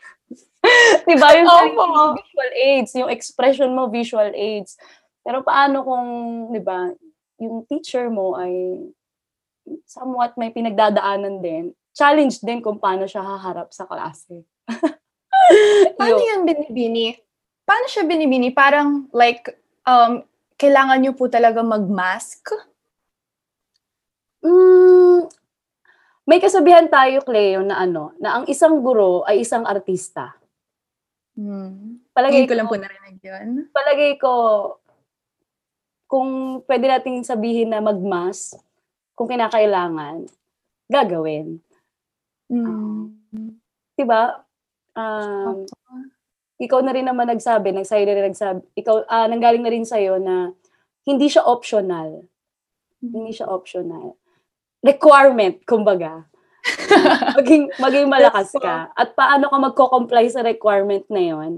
[1.06, 1.30] diba?
[1.36, 1.84] Yung sarili Opo.
[1.86, 2.92] mo, visual aids.
[2.96, 4.80] Yung expression mo, visual aids.
[5.22, 6.08] Pero paano kung,
[6.50, 6.90] di ba,
[7.38, 8.82] yung teacher mo ay
[9.86, 11.76] somewhat may pinagdadaanan din.
[11.94, 14.42] Challenge din kung paano siya haharap sa klase.
[16.00, 16.30] Paano Yun.
[16.30, 17.08] yan binibini?
[17.66, 18.50] Paano siya binibini?
[18.54, 19.50] Parang like,
[19.86, 20.22] um,
[20.56, 22.54] kailangan niyo po talaga mag-mask?
[24.46, 25.26] Mm,
[26.26, 30.34] may kasabihan tayo, Cleo, na ano, na ang isang guro ay isang artista.
[31.36, 32.02] Hmm.
[32.16, 33.48] Palagay Ngayon ko lang po narinig yun.
[33.76, 34.34] palagay ko,
[36.08, 38.56] kung pwede nating sabihin na magmas,
[39.18, 40.26] kung kinakailangan,
[40.88, 41.60] gagawin.
[42.48, 43.14] Hmm.
[43.98, 44.45] Diba?
[44.96, 45.68] Um,
[46.56, 50.18] ikaw na rin naman nagsabi, nagsayo na rin nagsabi, ikaw, ah, nanggaling na rin sa'yo
[50.24, 50.56] na
[51.04, 52.24] hindi siya optional.
[53.04, 54.16] Hindi siya optional.
[54.80, 56.26] Requirement, kumbaga.
[57.38, 58.90] maging, maging malakas ka.
[58.96, 61.52] At paano ka magko-comply sa requirement na yon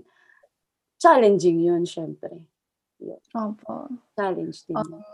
[0.97, 2.41] challenging yun, syempre.
[3.37, 3.93] Opo.
[4.17, 4.75] Challenge din.
[4.75, 5.05] Um,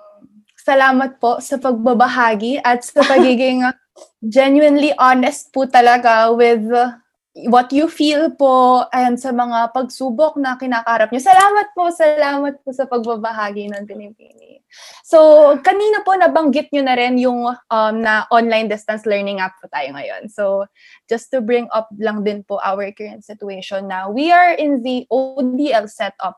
[0.56, 3.76] salamat po sa pagbabahagi at sa pagiging uh,
[4.24, 6.96] genuinely honest po talaga with uh,
[7.34, 11.26] what you feel po and sa mga pagsubok na kinakarap niyo.
[11.26, 14.62] Salamat po, salamat po sa pagbabahagi ng Pinipini.
[15.02, 19.66] So, kanina po nabanggit niyo na rin yung um, na online distance learning app po
[19.70, 20.30] tayo ngayon.
[20.30, 20.70] So,
[21.10, 24.14] just to bring up lang din po our current situation now.
[24.14, 26.38] We are in the ODL setup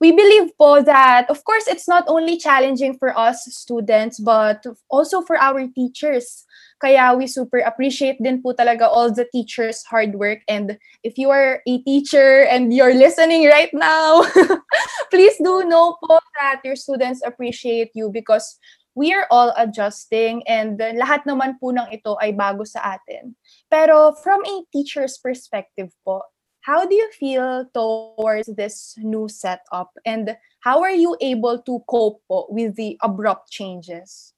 [0.00, 5.22] we believe po that, of course, it's not only challenging for us students, but also
[5.22, 6.46] for our teachers.
[6.78, 10.46] Kaya we super appreciate din po talaga all the teachers' hard work.
[10.46, 14.22] And if you are a teacher and you're listening right now,
[15.12, 18.58] please do know po that your students appreciate you because
[18.94, 23.34] we are all adjusting and lahat naman po ng ito ay bago sa atin.
[23.70, 26.22] Pero from a teacher's perspective po,
[26.62, 32.22] how do you feel towards this new setup and how are you able to cope
[32.26, 34.34] po with the abrupt changes?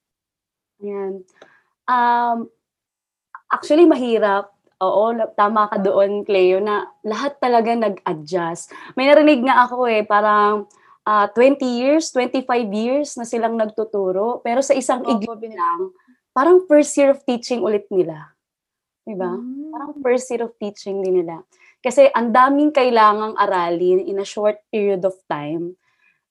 [0.81, 1.24] Ayan.
[1.90, 2.46] Um,
[3.50, 4.55] actually, mahirap.
[4.81, 8.72] Oo, tama ka doon, Cleo, na lahat talaga nag-adjust.
[8.96, 10.70] May narinig nga ako eh, parang
[11.05, 14.40] ah, 20 years, 25 years na silang nagtuturo.
[14.40, 15.92] Pero sa isang iglit bin- lang,
[16.33, 18.33] parang first year of teaching ulit nila.
[19.05, 19.37] Diba?
[19.37, 19.68] Mm.
[19.74, 21.44] Parang first year of teaching din nila.
[21.85, 25.76] Kasi ang daming kailangang aralin in a short period of time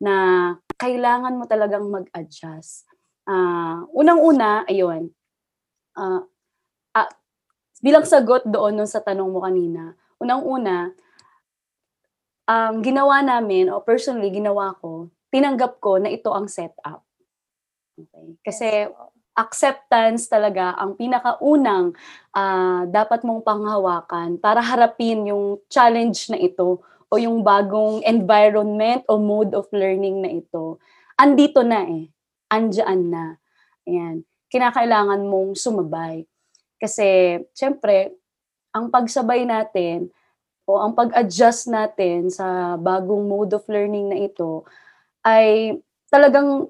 [0.01, 2.89] na kailangan mo talagang mag-adjust.
[3.29, 5.13] Ah, unang-una, ayun,
[5.99, 6.23] ah,
[6.95, 7.09] ah,
[7.83, 10.95] bilang sagot doon nung sa tanong mo kanina, unang-una,
[12.49, 17.05] ang ginawa namin o personally ginawa ko, tinanggap ko na ito ang setup.
[17.93, 18.27] Okay.
[18.41, 18.67] Kasi
[19.35, 21.95] acceptance talaga ang pinakaunang
[22.35, 29.17] ah, dapat mong panghawakan para harapin yung challenge na ito o yung bagong environment o
[29.17, 30.77] mode of learning na ito.
[31.17, 32.13] Andito na eh.
[32.53, 33.25] Andiyan na.
[33.89, 34.28] Ayan.
[34.49, 36.25] Kinakailangan mong sumabay.
[36.81, 38.13] Kasi, syempre,
[38.73, 40.09] ang pagsabay natin
[40.69, 44.62] o ang pag-adjust natin sa bagong mode of learning na ito
[45.25, 45.77] ay
[46.13, 46.69] talagang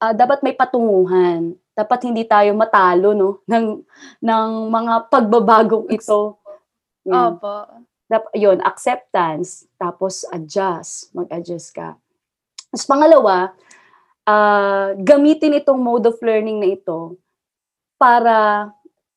[0.00, 1.56] ah, dapat may patunguhan.
[1.72, 3.80] Dapat hindi tayo matalo no ng
[4.20, 6.36] ng mga pagbabagong ito.
[7.08, 7.40] Yan.
[7.40, 7.88] Opo.
[8.10, 11.94] Dap- yun, acceptance, tapos adjust, mag-adjust ka.
[12.74, 13.54] Tapos pangalawa,
[14.30, 17.18] ah, gamitin itong mode of learning na ito
[17.98, 18.70] para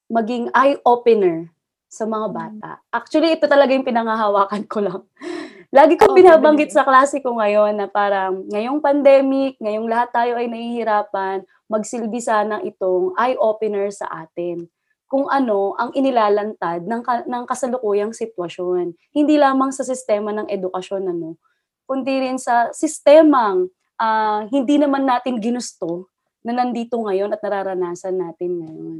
[0.09, 1.53] maging eye-opener
[1.93, 2.71] sa mga bata.
[2.89, 5.01] Actually, ito talaga yung pinangahawakan ko lang.
[5.77, 10.49] Lagi Oo, binabanggit sa klase ko ngayon na parang ngayong pandemic, ngayong lahat tayo ay
[10.49, 14.69] nahihirapan, magsilbi sana itong eye-opener sa atin
[15.09, 18.97] kung ano ang inilalantad ng, ka- ng kasalukuyang sitwasyon.
[19.13, 21.37] Hindi lamang sa sistema ng edukasyon, ano,
[21.85, 23.69] kundi rin sa sistemang
[24.03, 26.11] ah, hindi naman natin ginusto
[26.43, 28.99] na nandito ngayon at nararanasan natin ngayon.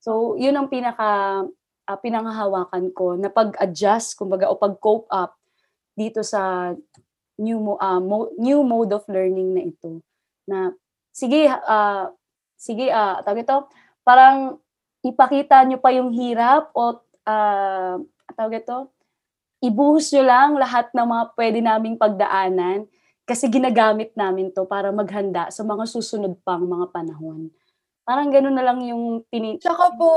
[0.00, 1.44] So, yun ang pinaka
[1.84, 5.36] ah, pinanghahawakan ko na pag-adjust, kumbaga, o pag-cope up
[5.92, 6.72] dito sa
[7.36, 10.00] new mo, ah, mo- new mode of learning na ito.
[10.48, 10.72] Na
[11.12, 12.08] sige ah,
[12.56, 13.68] sige ah, tawag ito,
[14.00, 14.56] parang
[15.04, 16.96] ipakita nyo pa yung hirap o
[17.28, 18.00] ah,
[18.32, 18.88] tawag ito,
[19.60, 22.88] ibuhos nyo lang lahat ng mga pwede naming pagdaanan
[23.30, 27.46] kasi ginagamit namin to para maghanda sa mga susunod pang mga panahon.
[28.02, 29.54] Parang gano'n na lang yung tini...
[29.62, 30.10] Tsaka po,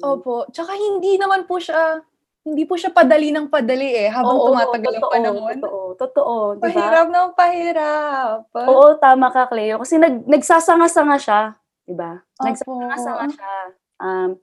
[0.00, 2.00] opo, tsaka hindi naman po siya,
[2.40, 5.56] hindi po siya padali ng padali eh, habang Oo, tumatagal ang totoo, panahon.
[5.60, 6.68] Totoo, totoo, di ba?
[6.72, 8.38] Pahirap ng pahirap.
[8.48, 9.76] Oo, tama ka, Cleo.
[9.76, 11.40] Kasi nag, nagsasanga-sanga siya,
[11.84, 12.16] di ba?
[12.16, 12.48] Opo.
[12.48, 13.54] Nagsasanga-sanga siya.
[14.00, 14.40] Um,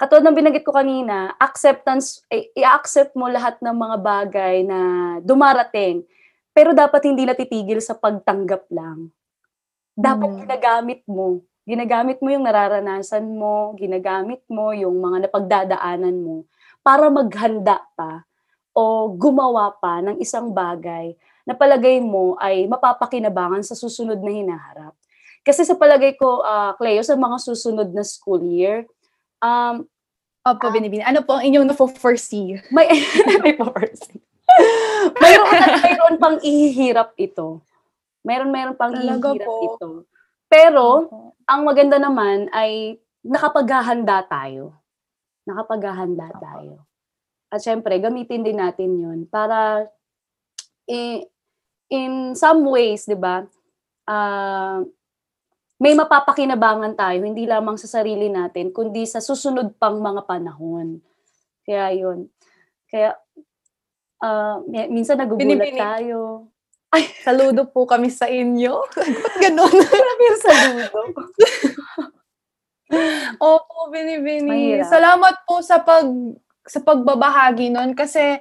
[0.00, 4.80] katulad ng binanggit ko kanina, acceptance, i-accept mo lahat ng mga bagay na
[5.20, 6.08] dumarating.
[6.50, 9.14] Pero dapat hindi natitigil sa pagtanggap lang.
[9.94, 10.38] Dapat Mm.
[10.46, 11.44] ginagamit mo.
[11.62, 16.48] Ginagamit mo yung nararanasan mo, ginagamit mo yung mga napagdadaanan mo
[16.80, 18.24] para maghanda pa
[18.72, 24.94] o gumawa pa ng isang bagay na palagay mo ay mapapakinabangan sa susunod na hinaharap.
[25.40, 28.84] Kasi sa palagay ko, ah, Cleo, sa mga susunod na school year,
[29.40, 29.84] um,
[30.40, 31.04] Opo, binibini.
[31.04, 32.64] Ano po ang inyong na-foresee?
[32.72, 32.88] may,
[33.44, 34.08] may purpose.
[35.22, 37.62] mayroon at mayroon pang ihihirap ito.
[38.22, 39.58] Mayroon mayroon pang Talaga ihihirap po.
[39.64, 39.90] ito.
[40.50, 40.86] Pero,
[41.46, 44.74] ang maganda naman ay nakapaghahanda tayo.
[45.46, 46.84] Nakapaghahanda tayo.
[47.50, 49.90] At syempre, gamitin din natin yun para
[50.86, 51.26] i-
[51.90, 53.42] in some ways, di ba,
[54.06, 54.78] ah,
[55.80, 61.00] may mapapakinabangan tayo, hindi lamang sa sarili natin, kundi sa susunod pang mga panahon.
[61.64, 62.28] Kaya yun.
[62.86, 63.16] Kaya,
[64.66, 65.80] mi- minsan nagugulat Binibini.
[65.80, 66.50] tayo.
[67.22, 68.74] Saludo po kami sa inyo.
[69.22, 69.70] Ba't ganun?
[69.88, 71.00] Grabe yung saludo.
[73.38, 74.50] Opo, binibini.
[74.82, 74.90] Mahirap.
[74.90, 76.06] Salamat po sa pag
[76.66, 78.38] sa pagbabahagi nun kasi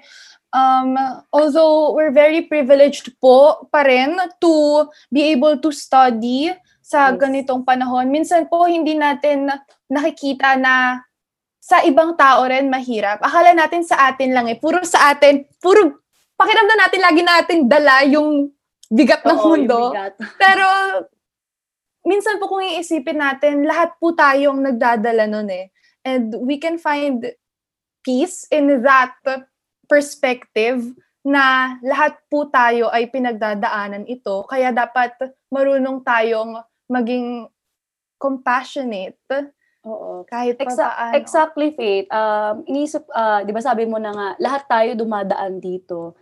[0.50, 0.98] um,
[1.30, 6.50] although we're very privileged po pa rin to be able to study
[6.82, 7.22] sa Yes.
[7.22, 9.46] ganitong panahon, minsan po hindi natin
[9.86, 11.06] nakikita na
[11.69, 13.21] sa ibang tao rin mahirap.
[13.21, 14.58] Akala natin sa atin lang eh.
[14.58, 16.01] Puro sa atin, puro
[16.34, 18.49] pakiramdam natin lagi natin dala yung
[18.89, 19.93] bigat ng Oo, mundo.
[19.93, 20.17] bigat.
[20.41, 20.65] Pero,
[22.10, 25.69] minsan po kung iisipin natin, lahat po tayong nagdadala nun eh.
[26.01, 27.21] And we can find
[28.01, 29.21] peace in that
[29.86, 30.82] perspective
[31.21, 34.41] na lahat po tayo ay pinagdadaanan ito.
[34.49, 35.13] Kaya dapat
[35.53, 36.58] marunong tayong
[36.89, 37.45] maging
[38.17, 39.21] compassionate
[39.89, 40.12] Oo.
[40.30, 41.13] kahit pa Exa- paano.
[41.17, 42.08] exactly, Faith.
[42.13, 46.13] Um, inisip, ah, di ba sabi mo na nga, lahat tayo dumadaan dito.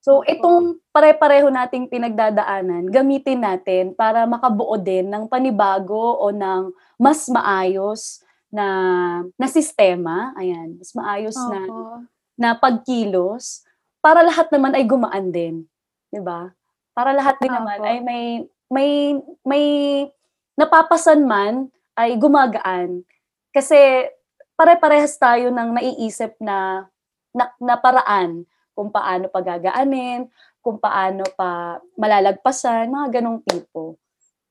[0.00, 7.28] So, itong pare-pareho nating pinagdadaanan, gamitin natin para makabuo din ng panibago o ng mas
[7.28, 8.66] maayos na
[9.36, 12.02] na sistema, ayan, mas maayos na Opo.
[12.34, 13.62] na pagkilos
[14.00, 15.68] para lahat naman ay gumaan din,
[16.08, 16.50] 'di ba?
[16.96, 17.86] Para lahat din naman Opo.
[17.86, 18.24] ay may
[18.72, 18.90] may
[19.44, 19.64] may
[20.56, 21.68] napapasan man
[22.00, 23.04] ay gumagaan.
[23.52, 23.76] Kasi
[24.56, 26.88] pare-parehas tayo ng naiisip na
[27.36, 28.42] na, na paraan
[28.74, 30.26] kung paano pagagaanin,
[30.64, 34.00] kung paano pa malalagpasan, mga ganong tipo.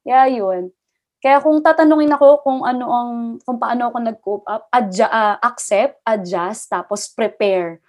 [0.06, 0.72] Kaya yun.
[1.20, 3.12] Kaya kung tatanungin ako kung ano ang
[3.44, 7.84] kung paano ako nag-cope up, adja, ah, accept, adjust, tapos prepare.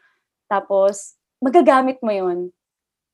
[0.50, 2.50] Tapos magagamit mo 'yon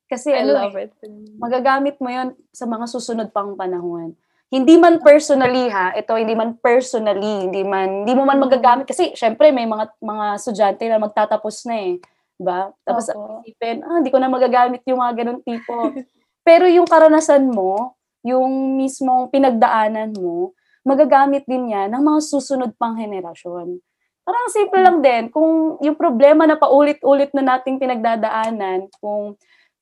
[0.09, 0.93] Kasi I ano, love eh, it.
[1.37, 4.17] magagamit mo yon sa mga susunod pang panahon.
[4.57, 9.13] Hindi man personally ha, ito hindi man personally, hindi man hindi mo man magagamit kasi
[9.13, 12.01] syempre may mga mga estudyante na magtatapos na eh,
[12.41, 12.73] 'di ba?
[12.89, 13.45] Tapos Opo.
[13.45, 15.93] isipin, ah, hindi ko na magagamit yung mga ganun tipo.
[16.47, 22.97] Pero yung karanasan mo, yung mismong pinagdaanan mo, magagamit din yan ng mga susunod pang
[22.97, 23.77] henerasyon.
[24.25, 29.37] Parang simple lang din, kung yung problema na paulit-ulit na nating pinagdadaanan, kung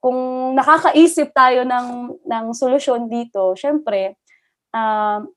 [0.04, 4.20] kung nakakaisip tayo ng ng solusyon dito, syempre,
[4.74, 5.30] um,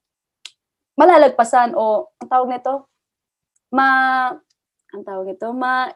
[0.97, 2.89] malalagpasan o ang tawag nito,
[3.69, 3.87] ma
[4.89, 5.93] ang tawag nito, ma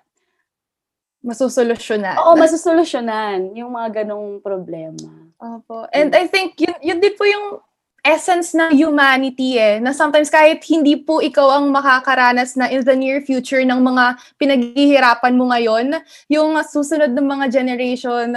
[1.22, 2.18] Masusolusyonan.
[2.18, 5.30] oo, masusolusyonan yung mga ganong problema.
[5.38, 5.86] Opo.
[5.94, 7.62] And I think yun, yun din po yung
[8.02, 12.98] essence ng humanity eh, na sometimes kahit hindi po ikaw ang makakaranas na in the
[12.98, 18.34] near future ng mga pinaghihirapan mo ngayon, yung susunod ng mga generation,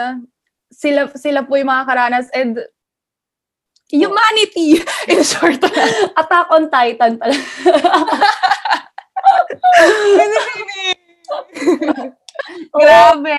[0.69, 2.61] sila sila po yung makakaranas and
[3.95, 5.63] humanity in short.
[6.21, 7.35] Attack on Titan pala.
[12.75, 13.37] Grabe.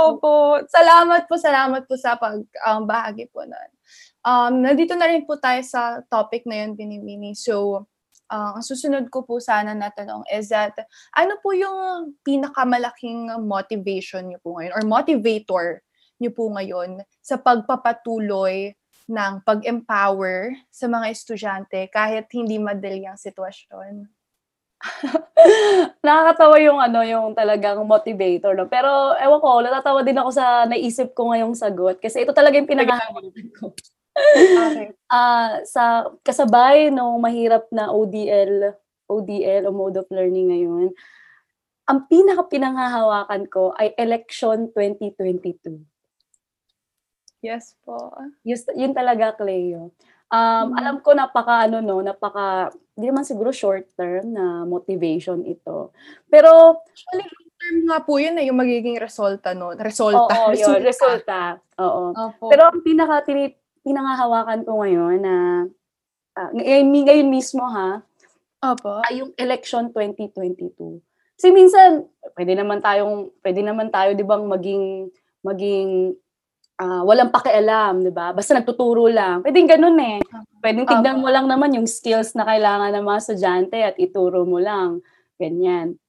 [0.00, 0.64] Opo.
[0.70, 3.70] Salamat po, salamat po sa pag um, bahagi po nun.
[4.20, 7.32] Um, nandito na rin po tayo sa topic na yun, Binibini.
[7.32, 7.88] So,
[8.30, 10.76] uh, ang susunod ko po sana na tanong is that,
[11.16, 15.66] ano po yung pinakamalaking motivation niyo po ngayon or motivator
[16.20, 18.76] niyo po ngayon sa pagpapatuloy
[19.10, 24.06] ng pag-empower sa mga estudyante kahit hindi madali ang sitwasyon?
[26.06, 28.70] Nakakatawa yung ano, yung talagang motivator, no?
[28.70, 32.00] Pero, ewan ko, natatawa din ako sa naisip ko ngayong sagot.
[32.00, 33.74] Kasi ito talaga yung pinakahawakan ko.
[34.16, 34.94] Okay.
[35.10, 38.78] Ah, sa kasabay nung mahirap na ODL,
[39.10, 40.94] ODL o mode of learning ngayon,
[41.90, 45.89] ang pinaka pinanghahawakan ko ay election 2022.
[47.40, 48.12] Yes po.
[48.44, 49.90] Yun, yun talaga, Cleo.
[50.30, 50.74] Um, Mhm.
[50.78, 55.90] Alam ko napaka ano no, napaka hindi naman siguro short term na motivation ito.
[56.30, 59.74] Pero Actually, long term nga po yun eh, yung magiging resulta, no?
[59.74, 60.30] Resulta.
[60.30, 61.58] oo, yun, resulta.
[61.82, 62.14] Oo.
[62.14, 62.46] Opo.
[62.46, 63.50] Pero ang pinaka tini,
[63.82, 65.34] pinangahawakan ko ngayon na
[66.38, 68.04] ah, ngayon, ngayon mismo ha,
[68.62, 69.02] Opo.
[69.10, 71.02] ay yung election 2022.
[71.34, 72.04] Kasi minsan
[72.38, 74.84] pwede naman tayong pwede naman tayo 'di bang maging
[75.42, 76.14] maging
[76.80, 78.32] ah, walang pakialam, 'di ba?
[78.32, 79.44] Basta nagtuturo lang.
[79.44, 80.18] Pwedeng ganun eh.
[80.64, 84.56] Pwedeng tignan mo lang naman yung skills na kailangan ng mga estudyante at ituro mo
[84.56, 85.04] lang.
[85.36, 86.00] Ganyan.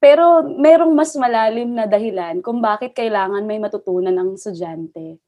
[0.00, 5.20] Pero merong mas malalim na dahilan kung bakit kailangan may matutunan ang estudyante.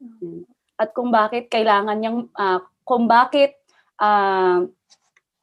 [0.00, 0.44] Yan.
[0.76, 3.56] At kung bakit kailangan niyang ah, kung bakit
[4.00, 4.64] ah,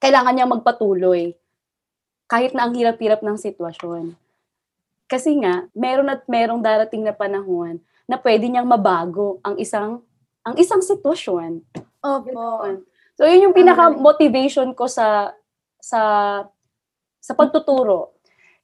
[0.02, 1.34] kailangan niyang magpatuloy
[2.30, 4.18] kahit na ang hirap-hirap ng sitwasyon.
[5.06, 7.78] Kasi nga, meron at merong darating na panahon
[8.13, 10.06] na pwede niyang mabago ang isang
[10.45, 11.65] ang isang sitwasyon.
[12.06, 12.62] Opo.
[13.17, 15.34] So yun yung pinaka motivation ko sa
[15.82, 16.02] sa
[17.17, 18.13] sa pagtuturo.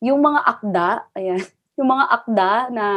[0.05, 1.41] Yung mga akda, ayan,
[1.81, 2.87] yung mga akda na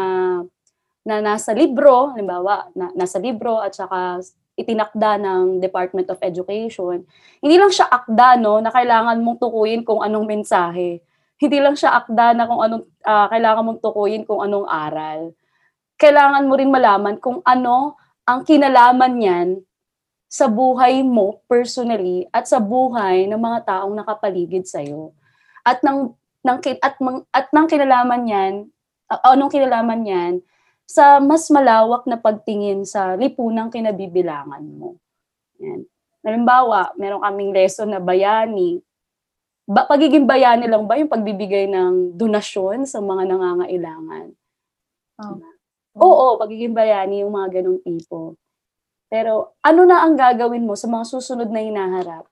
[1.03, 4.23] na nasa libro, halimbawa, na, nasa libro at saka
[4.55, 7.03] itinakda ng Department of Education.
[7.41, 11.01] Hindi lang siya akda no na kailangan mong tukuyin kung anong mensahe.
[11.41, 15.35] Hindi lang siya akda na kung anong ah, kailangan mong tukuyin kung anong aral.
[16.03, 17.95] Kailangan mo rin malaman kung ano
[18.27, 19.49] ang kinalaman niyan
[20.27, 25.15] sa buhay mo personally at sa buhay ng mga taong nakapaligid sa iyo.
[25.63, 26.19] At nang
[26.59, 28.55] kin- at mang, at nang kinalaman niyan,
[29.15, 30.35] uh, anong kinalaman niyan
[30.89, 34.99] sa mas malawak na pagtingin sa lipunang kinabibilangan mo.
[35.63, 35.87] Yan.
[36.27, 38.83] Halimbawa, meron kaming lesson na bayani.
[39.63, 44.27] Ba, pagiging bayani lang ba yung pagbibigay ng donasyon sa mga nangangailangan?
[45.23, 45.52] Oh.
[45.97, 48.37] Oo, pagiging bayani yung mga ganong tipo.
[49.13, 52.25] Pero ano na ang gagawin mo sa mga susunod na hinaharap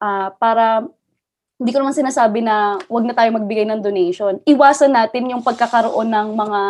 [0.00, 0.80] Ah, para
[1.60, 4.40] hindi ko naman sinasabi na wag na tayo magbigay ng donation.
[4.48, 6.60] Iwasan natin yung pagkakaroon ng mga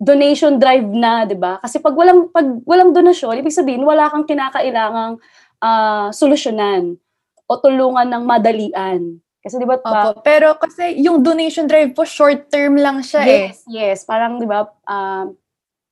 [0.00, 1.60] donation drive na, 'di ba?
[1.60, 5.20] Kasi pag walang pag walang donasyon, ibig sabihin wala kang kinakailangang
[5.60, 6.96] ah, solusyonan
[7.44, 9.20] o tulungan ng madalian.
[9.44, 10.24] Kasi 'di ba pa- Opo.
[10.24, 13.52] Pero kasi yung donation drive po, short term lang siya eh.
[13.52, 13.98] Yes, yes.
[14.08, 15.28] Parang, di ba, ah,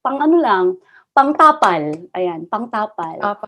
[0.02, 0.64] pang ano lang,
[1.12, 1.94] pang tapal.
[2.14, 3.18] Ayan, pang tapal.
[3.18, 3.46] Opo.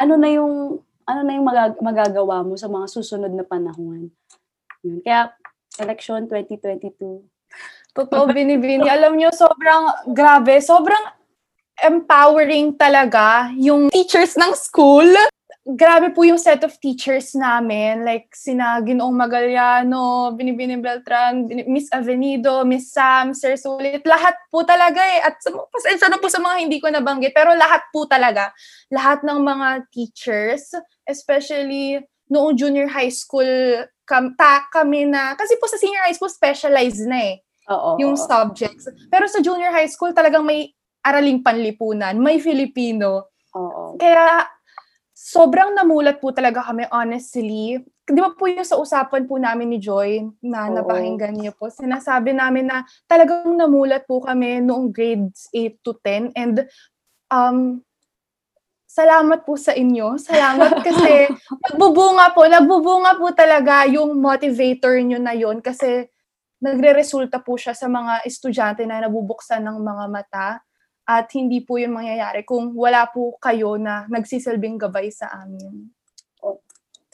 [0.00, 4.08] ano na yung, ano na yung magag- magagawa mo sa mga susunod na panahon.
[4.80, 5.04] Yun.
[5.04, 5.36] Kaya,
[5.76, 7.20] election 2022.
[7.96, 8.88] Totoo, binibini.
[8.88, 11.00] Alam nyo, sobrang grabe, sobrang
[11.80, 15.08] empowering talaga yung teachers ng school.
[15.66, 18.06] Grabe po yung set of teachers namin.
[18.06, 24.06] Like, sina Ginoong Magaliano, Binibini Beltran, Miss Avenido, Miss Sam, Sir Sulit.
[24.06, 25.26] Lahat po talaga eh.
[25.26, 27.34] At sa, pasensya na po sa mga hindi ko nabanggit.
[27.34, 28.54] Pero lahat po talaga.
[28.94, 30.70] Lahat ng mga teachers,
[31.02, 31.98] especially
[32.30, 33.50] noong junior high school,
[34.06, 37.36] kam, ta, kami na, kasi po sa senior high school, specialized na eh
[37.70, 37.98] Oo.
[37.98, 38.86] yung subjects.
[39.10, 40.70] Pero sa junior high school, talagang may
[41.02, 43.30] araling panlipunan, may Filipino.
[43.54, 43.98] Oo.
[43.98, 44.46] Kaya
[45.26, 47.82] sobrang namulat po talaga kami, honestly.
[48.06, 50.78] Di ba po yung sa usapan po namin ni Joy na Oo.
[50.78, 56.30] napakinggan niyo po, sinasabi namin na talagang namulat po kami noong grades 8 to 10
[56.38, 56.62] and
[57.26, 57.82] um,
[58.86, 60.14] salamat po sa inyo.
[60.14, 61.26] Salamat kasi
[61.74, 66.06] nagbubunga po, nagbubunga po talaga yung motivator nyo na yon kasi
[66.62, 70.46] nagre-resulta po siya sa mga estudyante na nabubuksan ng mga mata
[71.06, 75.96] at hindi po yun mangyayari kung wala po kayo na nagsisilbing gabay sa amin.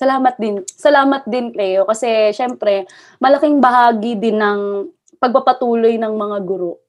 [0.03, 0.67] Salamat din.
[0.67, 1.87] Salamat din, Cleo.
[1.87, 2.91] Kasi, syempre,
[3.23, 4.91] malaking bahagi din ng
[5.23, 6.83] pagpapatuloy ng mga guro.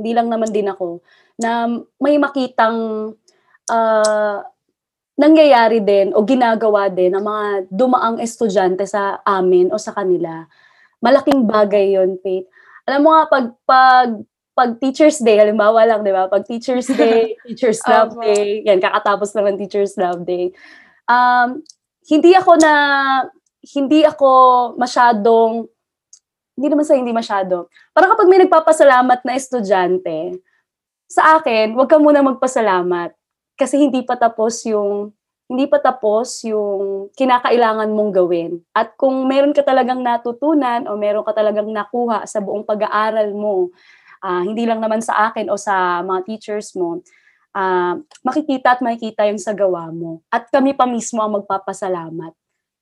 [0.00, 1.04] Hindi lang naman din ako.
[1.36, 1.68] Na
[2.00, 3.12] may makitang
[3.68, 4.40] ah,
[5.20, 10.48] nangyayari din o ginagawa din ng mga dumaang estudyante sa amin o sa kanila.
[11.04, 12.48] Malaking bagay yon Faith.
[12.88, 14.08] Alam mo nga, pag, pag,
[14.54, 16.30] pag Teacher's Day, halimbawa lang, di ba?
[16.30, 18.14] Pag Teacher's Day, Teacher's Love.
[18.22, 20.54] Day, yan, kakatapos naman Teacher's Love Day.
[21.10, 21.60] Um,
[22.06, 22.72] hindi ako na
[23.74, 24.30] hindi ako
[24.78, 25.66] masyadong
[26.54, 27.66] hindi naman sa hindi masyado.
[27.90, 30.38] Parang kapag may nagpapasalamat na estudyante,
[31.10, 33.10] sa akin, wag ka muna magpasalamat
[33.58, 35.10] kasi hindi pa tapos yung
[35.44, 38.64] hindi pa tapos yung kinakailangan mong gawin.
[38.72, 43.68] At kung meron ka talagang natutunan o meron ka talagang nakuha sa buong pag-aaral mo,
[44.24, 47.04] ah, hindi lang naman sa akin o sa mga teachers mo,
[47.52, 50.24] ah, makikita at makikita yung sa gawa mo.
[50.32, 52.32] At kami pa mismo ang magpapasalamat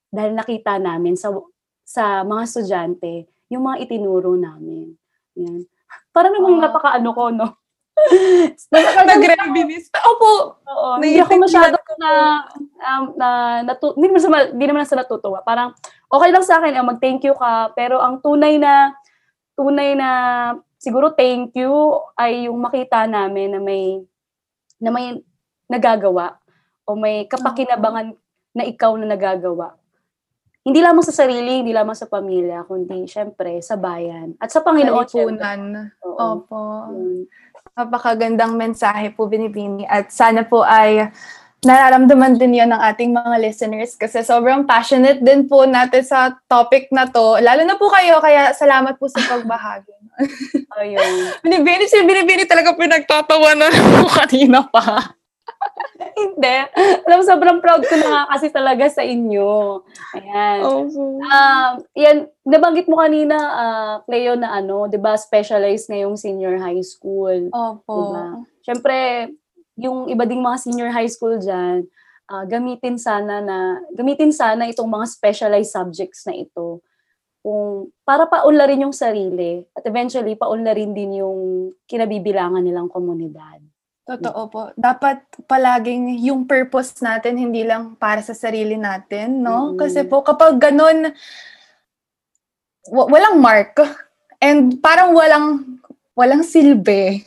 [0.07, 1.35] dahil nakita namin sa
[1.83, 4.95] sa mga estudyante yung mga itinuro namin.
[5.35, 5.67] Yan.
[6.15, 6.71] Para namang Ah.
[6.71, 7.47] napaka-ano ko, no?
[8.73, 9.93] Nag-reminisce.
[9.93, 10.57] Opo!
[10.65, 12.09] Oo, hindi ako masyado ko na,
[12.81, 13.27] um, na,
[13.61, 15.45] natu- hindi naman sa, hindi naman sa natutuwa.
[15.45, 15.77] Parang,
[16.09, 18.93] okay lang sa akin, eh, mag-thank you ka, pero ang tunay na,
[19.53, 20.09] tunay na,
[20.83, 21.71] siguro thank you
[22.19, 24.03] ay yung makita namin na may,
[24.83, 25.15] na may
[25.71, 26.35] nagagawa
[26.83, 28.11] o may kapakinabangan
[28.51, 29.79] na ikaw na nagagawa.
[30.63, 34.95] Hindi lamang sa sarili, hindi lamang sa pamilya, kundi syempre sa bayan at sa Panginoon.
[36.03, 36.19] Oo.
[36.19, 36.59] Opo.
[36.91, 37.27] Yun.
[37.73, 39.83] Napakagandang mensahe po, Binibini.
[39.87, 41.09] At sana po ay
[41.63, 46.91] nararamdaman din yon ng ating mga listeners kasi sobrang passionate din po natin sa topic
[46.91, 47.39] na to.
[47.39, 49.95] Lalo na po kayo, kaya salamat po sa pagbahagi.
[50.79, 51.39] Ayun.
[51.41, 55.15] Binibini, si Binibini talaga pinagtatawanan mo kanina pa.
[56.19, 56.57] Hindi.
[57.07, 59.81] Alam, sobrang proud ko na nga kasi talaga sa inyo.
[60.19, 60.59] Ayan.
[60.61, 61.23] Opo.
[61.23, 66.83] Um, yan, nabanggit mo kanina, ah, Cleo, na ano, di ba, specialized ngayong senior high
[66.83, 67.49] school.
[67.49, 67.95] Opo.
[67.95, 68.25] Diba?
[68.63, 68.97] Siyempre,
[69.77, 71.85] yung iba ding mga senior high school dyan,
[72.29, 76.81] ah, gamitin sana na, gamitin sana itong mga specialized subjects na ito
[77.43, 83.59] kung para paunlarin yung sarili at eventually paunlarin din yung kinabibilangan nilang komunidad.
[84.03, 84.61] Totoo po.
[84.75, 89.75] Dapat palaging yung purpose natin hindi lang para sa sarili natin, no?
[89.75, 89.79] Mm.
[89.79, 91.11] Kasi po kapag ganun,
[92.87, 93.79] wa- walang mark.
[94.43, 95.79] And parang walang
[96.15, 97.23] walang silbi.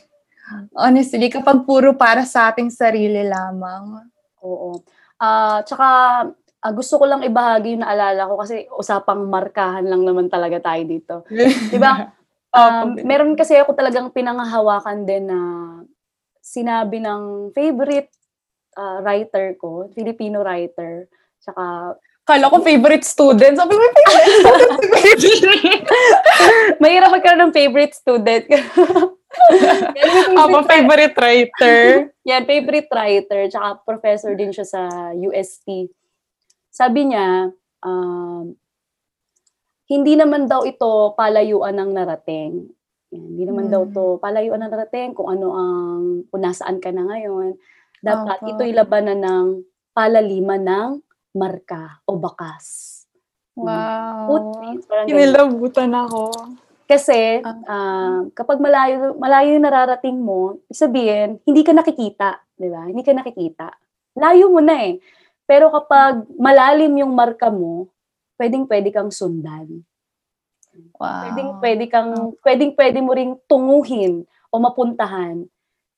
[0.71, 4.07] Honestly, kapag puro para sa ating sarili lamang.
[4.43, 4.81] Oo.
[5.19, 5.87] Ah, tsaka
[6.61, 10.83] ah, gusto ko lang ibahagi yung naalala ko kasi usapang markahan lang naman talaga tayo
[10.85, 11.15] dito.
[11.71, 12.13] 'Di ba?
[12.53, 15.39] Um, meron kasi ako talagang pinangahawakan din na
[16.39, 18.09] sinabi ng favorite
[18.77, 21.11] ah, writer ko, Filipino writer.
[21.41, 21.95] Tsaka
[22.27, 23.55] Kala ko favorite student.
[23.55, 24.75] Sabi ko, favorite student
[25.15, 25.79] si Baby.
[26.75, 28.43] mahirap magkaroon ng favorite student.
[29.97, 31.79] Yan, Ako, favorite, writer.
[32.29, 34.81] yan, favorite writer, tsaka professor din siya sa
[35.13, 35.89] UST.
[36.69, 37.49] Sabi niya,
[37.81, 38.53] um,
[39.87, 42.67] hindi naman daw ito palayuan ng narating.
[43.09, 43.73] Yan, hindi naman Hmm.
[43.73, 47.55] daw to palayuan ng narating kung ano ang, kung nasaan ka na ngayon.
[47.97, 48.49] Dapat Opo.
[48.51, 49.45] ito'y labanan ng
[49.95, 50.89] palaliman ng
[51.33, 52.93] marka o bakas.
[53.57, 54.27] Wow.
[54.29, 54.85] Footprints.
[55.07, 56.29] Kinilabutan ako.
[56.87, 57.59] Kasi Ah.
[57.67, 62.87] ah, kapag malayo malayo yung nararating mo, sabihin hindi ka nakikita, 'di ba?
[62.87, 63.67] Hindi ka nakikita.
[64.15, 65.03] Layo mo na eh.
[65.43, 67.91] Pero kapag malalim yung marka mo,
[68.39, 69.83] pwedeng pwede kang sundan.
[70.95, 71.27] Wow.
[71.27, 75.43] Pwedeng pwede kang pwedeng pwede mo ring tunguhin o mapuntahan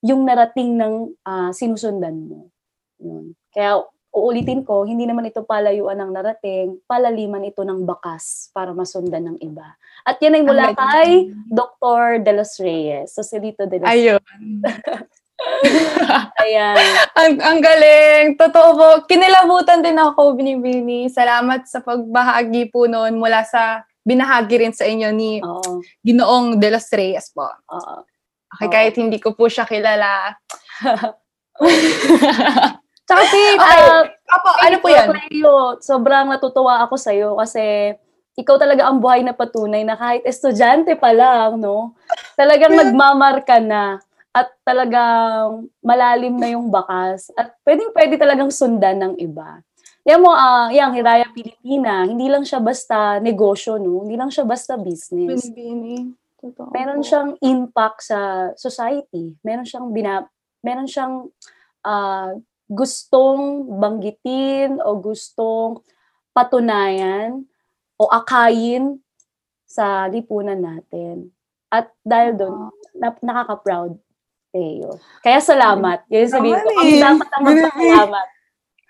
[0.02, 2.50] yung narating ng ah, sinusundan mo.
[2.98, 3.38] Yun.
[3.54, 3.78] Kaya
[4.10, 9.38] uulitin ko, hindi naman ito palayuan ng narating, palaliman ito ng bakas para masundan ng
[9.38, 9.78] iba.
[10.02, 12.18] At yan ay mula kay Dr.
[12.22, 13.14] De Los Reyes.
[13.14, 14.20] So, si Rito De Los Ayun.
[16.44, 16.76] Ayan.
[17.16, 18.36] ang, ang galing.
[18.36, 18.88] Totoo po.
[19.08, 21.08] Kinilabutan din ako, Binibini.
[21.08, 25.80] Salamat sa pagbahagi po noon mula sa binahagi rin sa inyo ni Oo.
[26.04, 27.46] Ginoong De Los Reyes po.
[27.46, 28.04] Oo.
[28.58, 28.74] Okay, Oo.
[28.74, 30.34] kahit hindi ko po siya kilala.
[33.10, 33.58] Tsaka si, Okay.
[33.58, 35.10] ah, Apo, ano po yan?
[35.10, 37.90] Cleo, sobrang natutuwa ako sa'yo kasi
[38.38, 41.98] ikaw talaga ang buhay na patunay na kahit estudyante pa lang, no?
[42.38, 43.98] Talagang nagmamarka na
[44.30, 49.58] at talagang malalim na yung bakas at pwedeng pwede talagang sundan ng iba.
[50.06, 54.06] Yan mo, ah, yung Hiraya Pilipina, hindi lang siya basta negosyo, no?
[54.06, 55.50] Hindi lang siya basta business.
[55.50, 56.14] Binibini.
[56.40, 59.34] Totoo Meron siyang impact sa society.
[59.44, 60.24] Meron siyang bina,
[60.62, 61.26] meron siyang
[61.84, 62.32] ah,
[62.70, 65.82] gustong banggitin o gustong
[66.30, 67.42] patunayan
[67.98, 69.02] o akayin
[69.66, 71.34] sa lipunan natin.
[71.70, 72.54] At dahil doon,
[72.94, 73.98] na, nakaka-proud
[74.54, 74.98] kayo.
[75.22, 76.06] Kaya salamat.
[76.10, 76.98] Yun sabihin ko, eh.
[76.98, 78.26] dapat ang magpasalamat.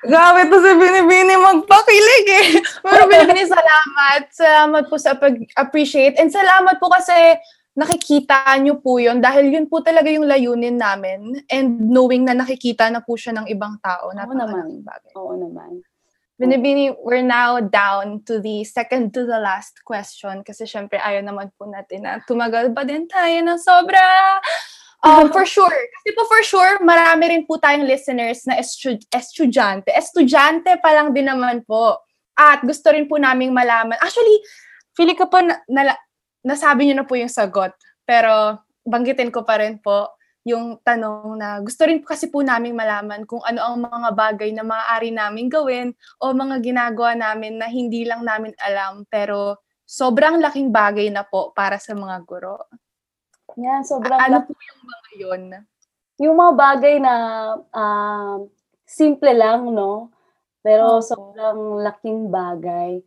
[0.00, 2.48] Grabe to si Binibini magpakilig eh.
[2.80, 4.32] Pero Binibini, salamat.
[4.32, 6.16] Salamat po sa pag-appreciate.
[6.16, 7.36] And salamat po kasi
[7.78, 12.90] nakikita nyo po yun dahil yun po talaga yung layunin namin and knowing na nakikita
[12.90, 14.10] na po siya ng ibang tao.
[14.10, 14.82] Oo naman.
[14.82, 15.12] bagay.
[15.14, 15.80] Oo naman.
[16.40, 21.52] Binibini, we're now down to the second to the last question kasi syempre ayaw naman
[21.60, 24.00] po natin na tumagal pa din tayo ng sobra.
[25.04, 25.68] Um, for sure.
[26.00, 29.92] Kasi po for sure, marami rin po tayong listeners na estu- estudyante.
[29.92, 32.00] Estudyante pa lang din naman po.
[32.40, 34.00] At gusto rin po naming malaman.
[34.00, 34.40] Actually,
[34.96, 35.92] feeling ko po na, na,
[36.44, 37.72] nasabi niyo na po yung sagot.
[38.04, 40.10] Pero banggitin ko pa rin po
[40.48, 44.50] yung tanong na gusto rin po kasi po naming malaman kung ano ang mga bagay
[44.56, 50.40] na maaari namin gawin o mga ginagawa namin na hindi lang namin alam pero sobrang
[50.40, 52.56] laking bagay na po para sa mga guro.
[53.60, 55.42] Yan, sobrang Ano po yung mga yun?
[56.20, 57.14] yung mga bagay na
[57.72, 58.36] ah,
[58.84, 60.08] simple lang, no?
[60.60, 61.04] Pero Opo.
[61.04, 63.00] sobrang laking bagay.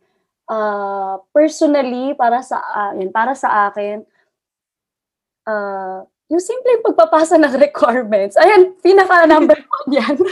[0.43, 4.03] Ah, personally, para sa ah, yun, para sa akin,
[5.47, 8.35] ah, yung simple pagpapasa ng requirements.
[8.35, 10.15] Ayan, pinaka number one yan.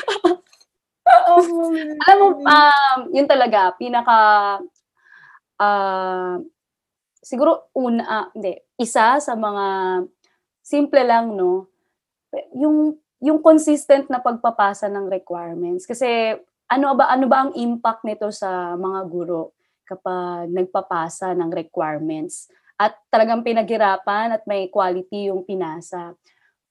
[2.08, 4.20] Alam mo, um, yun talaga, pinaka,
[5.60, 6.36] ah,
[7.24, 9.66] siguro una, ah, hindi, isa sa mga
[10.60, 11.72] simple lang, no?
[12.56, 15.88] Yung, yung consistent na pagpapasa ng requirements.
[15.88, 16.36] Kasi,
[16.72, 19.56] ano ba, ano ba ang impact nito sa mga guro
[19.86, 22.50] kapag nagpapasa ng requirements?
[22.82, 26.18] At talagang pinaghirapan at may quality yung pinasa.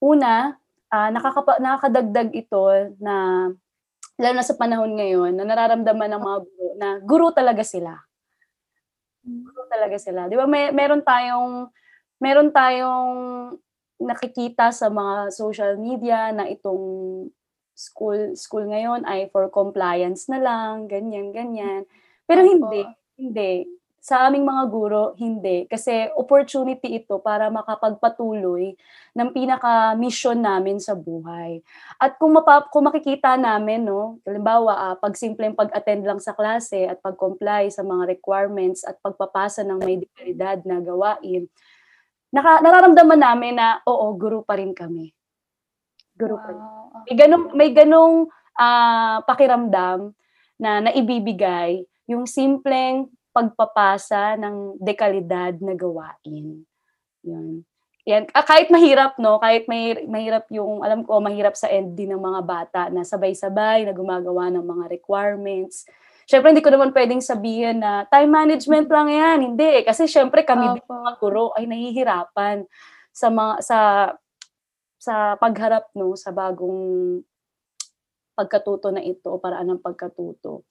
[0.03, 0.59] Una,
[0.91, 2.63] ah, nakakapa, nakakadagdag ito
[2.99, 3.47] na
[4.21, 7.97] lalo na sa panahon ngayon, na nararamdaman ng mga guro na guro talaga sila.
[9.25, 10.29] Guro talaga sila.
[10.29, 11.73] Di ba may meron tayong
[12.21, 13.13] meron tayong
[14.01, 16.85] nakikita sa mga social media na itong
[17.73, 21.89] school school ngayon ay for compliance na lang, ganyan ganyan.
[22.29, 22.85] Pero hindi,
[23.21, 23.69] hindi.
[24.01, 25.69] Sa aming mga guro, hindi.
[25.69, 28.73] Kasi opportunity ito para makapagpatuloy
[29.13, 31.61] ng pinaka-mission namin sa buhay.
[32.01, 36.89] At kung, mapa, kung makikita namin, no, halimbawa, ah, pag simpleng pag-attend lang sa klase
[36.89, 41.45] at pag-comply sa mga requirements at pagpapasa ng may dekalidad na gawain,
[42.33, 45.13] naka, nararamdaman namin na, oo, guru pa rin kami.
[46.17, 46.57] Guru pa rin.
[46.57, 47.05] Wow.
[47.05, 48.17] May ganong, may ganong
[48.57, 50.17] ah, pakiramdam
[50.57, 56.67] na naibibigay yung simpleng pagpapasa ng dekalidad na gawain.
[57.23, 57.63] Yun.
[58.09, 58.27] Yan.
[58.35, 59.39] Ah, kahit mahirap, no?
[59.39, 63.87] Kahit may, mahirap yung, alam ko, mahirap sa end din ng mga bata na sabay-sabay
[63.87, 65.87] na gumagawa ng mga requirements.
[66.27, 69.39] Siyempre, hindi ko naman pwedeng sabihin na time management lang yan.
[69.53, 69.87] Hindi.
[69.87, 70.97] Kasi siyempre, kami din Opo.
[70.97, 72.67] mga guro ay nahihirapan
[73.15, 73.79] sa mga, sa,
[74.99, 76.19] sa pagharap, no?
[76.19, 77.21] Sa bagong
[78.35, 80.65] pagkatuto na ito o paraan ng pagkatuto.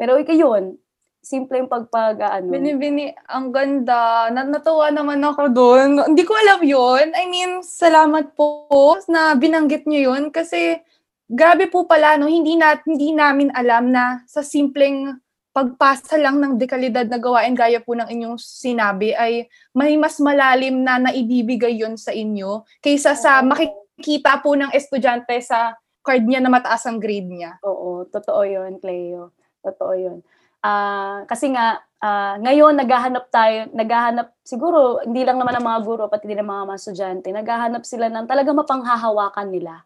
[0.00, 0.80] Pero yun,
[1.20, 4.32] simple yung pagpag, ano, Binibini, ang ganda.
[4.32, 6.00] Na, natuwa naman ako doon.
[6.08, 7.12] Hindi ko alam yun.
[7.12, 10.80] I mean, salamat po na binanggit nyo yun kasi
[11.28, 12.24] grabe po pala, no?
[12.24, 15.20] Hindi, na, hindi namin alam na sa simpleng
[15.52, 20.86] pagpasa lang ng dekalidad na gawain gaya po ng inyong sinabi ay may mas malalim
[20.86, 25.74] na naibibigay yon sa inyo kaysa sa makikita po ng estudyante sa
[26.06, 27.58] card niya na mataas ang grade niya.
[27.66, 29.34] Oo, totoo yun, Cleo.
[29.64, 30.18] Totoo yun.
[30.60, 36.04] Ah, kasi nga, ah, ngayon naghahanap tayo, naghahanap, siguro, hindi lang naman ang mga guro,
[36.08, 39.84] pati din ang mga mga estudyante, naghahanap sila ng talaga mapanghahawakan nila.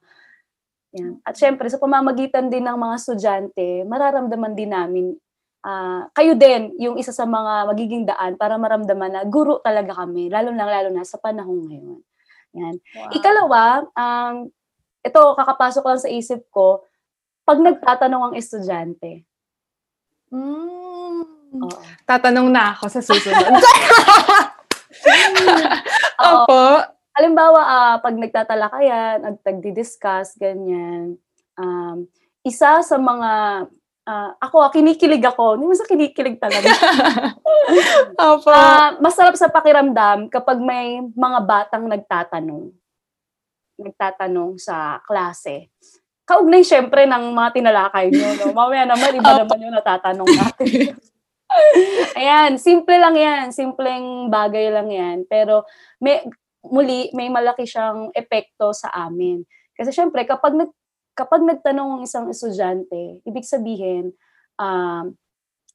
[0.94, 1.22] Yan.
[1.26, 5.06] At syempre, sa pamamagitan din ng mga estudyante, mararamdaman din namin,
[5.66, 10.30] ah, kayo din, yung isa sa mga magiging daan para maramdaman na guro talaga kami,
[10.30, 12.00] lalo na lalo na sa panahon ngayon.
[12.58, 12.76] Yan.
[12.98, 13.10] Wow.
[13.14, 13.62] Ikalawa,
[13.94, 14.34] um,
[15.04, 16.82] ito, kakapasok lang sa isip ko,
[17.46, 19.24] pag nagtatanong ang estudyante,
[20.32, 21.24] Mm.
[21.60, 21.78] oo.
[22.08, 23.52] Tatanong na ako sa susunod.
[26.24, 26.60] Opo.
[27.14, 31.14] Halimbawa, ah, pag nagtatalakayan, at nagdi-discuss, ganyan,
[31.54, 32.10] um,
[32.42, 33.30] isa sa mga,
[34.08, 35.54] ah, ako, ah, kinikilig ako.
[35.54, 36.74] Hindi mo sa kinikilig talaga.
[38.34, 38.50] Opo.
[38.50, 42.74] Ah, masarap sa pakiramdam kapag may mga batang nagtatanong.
[43.78, 45.70] Nagtatanong sa klase.
[46.24, 48.28] Kaugnay syempre ng mga tinalakay nyo.
[48.40, 48.56] No?
[48.56, 50.96] Mamaya naman, iba naman yung natatanong natin.
[52.18, 53.44] Ayan, simple lang yan.
[53.52, 55.16] Simpleng bagay lang yan.
[55.28, 55.68] Pero
[56.00, 56.24] may,
[56.64, 59.44] muli, may malaki siyang epekto sa amin.
[59.76, 60.72] Kasi syempre, kapag, nag,
[61.12, 64.16] kapag nagtanong ang isang estudyante, ibig sabihin,
[64.56, 65.12] um,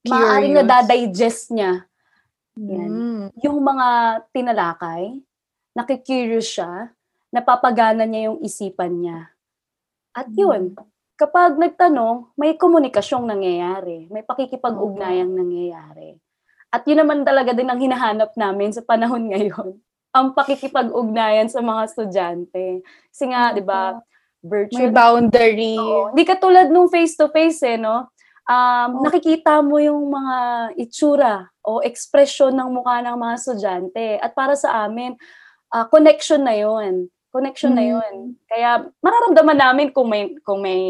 [0.08, 0.66] maaaring Curious.
[0.66, 1.74] nadadigest niya
[2.60, 2.90] Yan.
[2.92, 3.26] Mm.
[3.40, 3.88] yung mga
[4.36, 5.16] tinalakay,
[5.72, 6.92] nakikurious siya,
[7.32, 9.32] napapagana niya yung isipan niya.
[10.16, 10.74] At yun,
[11.20, 16.18] kapag nagtanong, may komunikasyong nangyayari, may pakikipag-ugnayang nangyayari.
[16.70, 19.78] At yun naman talaga din ang hinahanap namin sa panahon ngayon,
[20.10, 22.82] ang pakikipag-ugnayan sa mga estudyante.
[23.14, 23.98] Kasi nga, di ba,
[24.40, 25.76] May virtual boundary.
[25.76, 26.16] Oo.
[26.16, 28.08] Hindi katulad nung face-to-face eh, no?
[28.48, 29.04] Um, Oo.
[29.06, 30.38] Nakikita mo yung mga
[30.80, 34.08] itsura o ekspresyon ng mukha ng mga estudyante.
[34.18, 35.14] At para sa amin,
[35.76, 37.12] ah, connection na yun.
[37.30, 37.92] Connection na Mm.
[37.94, 38.16] yun.
[38.50, 40.82] Kaya mararamdaman namin kung may, kung may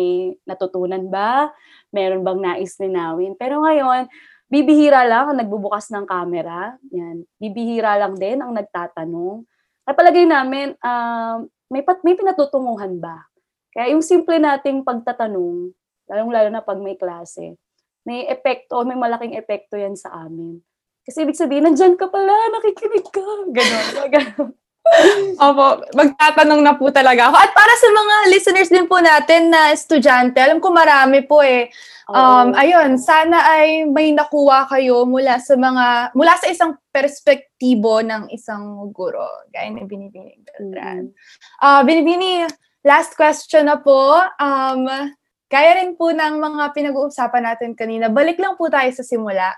[0.48, 1.52] natutunan ba,
[1.92, 3.36] meron bang nais linawin.
[3.36, 4.08] Pero ngayon,
[4.48, 6.80] bibihira lang ang nagbubukas ng camera.
[6.96, 7.28] Yan.
[7.36, 9.44] Bibihira lang din ang nagtatanong.
[9.84, 13.28] At palagay namin, um, may, pat, may pinatutunguhan ba?
[13.70, 15.76] Kaya yung simple nating pagtatanong,
[16.10, 17.60] lalong-lalo na pag may klase,
[18.08, 20.58] may epekto, may malaking epekto yan sa amin.
[21.06, 23.26] Kasi ibig sabihin, nandyan ka pala, nakikinig ka.
[23.54, 24.56] Ganon.
[25.46, 27.38] Opo, magtatanong na po talaga ako.
[27.38, 31.70] At para sa mga listeners din po natin na estudyante, alam ko marami po eh.
[32.10, 32.58] Um, Oo.
[32.58, 38.90] ayun, sana ay may nakuha kayo mula sa mga, mula sa isang perspektibo ng isang
[38.90, 39.46] guro.
[39.54, 41.14] Gaya ni Binibining Beltran.
[41.14, 41.16] Mm.
[41.62, 42.50] Ah, Binibini,
[42.82, 44.18] last question na po.
[44.42, 44.90] Um,
[45.54, 49.54] gaya rin po ng mga pinag-uusapan natin kanina, balik lang po tayo sa simula.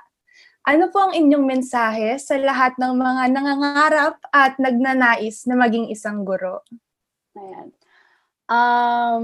[0.61, 6.21] Ano po ang inyong mensahe sa lahat ng mga nangangarap at nagnanais na maging isang
[6.21, 6.61] guro?
[7.33, 7.73] Ayan.
[8.45, 9.23] Um,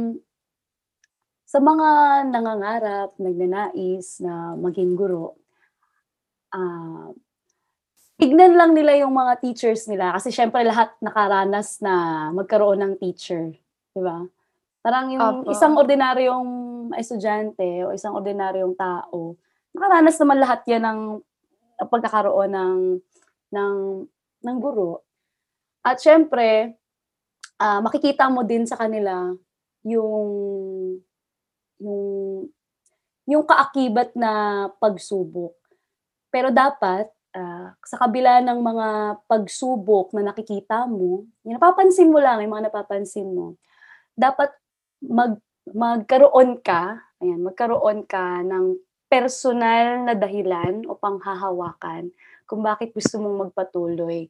[1.46, 1.90] sa mga
[2.34, 5.38] nangangarap, nagnanais na maging guro,
[6.50, 7.14] ah
[8.18, 13.54] tignan lang nila yung mga teachers nila kasi syempre lahat nakaranas na magkaroon ng teacher,
[13.94, 14.26] di ba?
[14.82, 15.54] Parang yung Opo.
[15.54, 16.50] isang ordinaryong
[16.98, 19.38] estudyante o isang ordinaryong tao,
[19.70, 21.00] nakaranas naman lahat yan ng
[21.86, 22.80] pagkakaroon ng
[23.53, 23.78] ng
[24.43, 25.05] ng guro.
[25.86, 26.75] At syempre,
[27.61, 29.32] ah, makikita mo din sa kanila
[29.86, 30.30] yung
[31.78, 32.05] yung
[33.28, 35.53] yung kaakibat na pagsubok.
[36.34, 38.88] Pero dapat ah, sa kabila ng mga
[39.30, 43.55] pagsubok na nakikita mo, yung napapansin mo lang, yung mga napapansin mo,
[44.17, 44.49] dapat
[45.03, 52.12] mag magkaroon ka, ayan, magkaroon ka ng personal na dahilan o panghahawakan
[52.47, 54.28] kung bakit gusto mong magpatuloy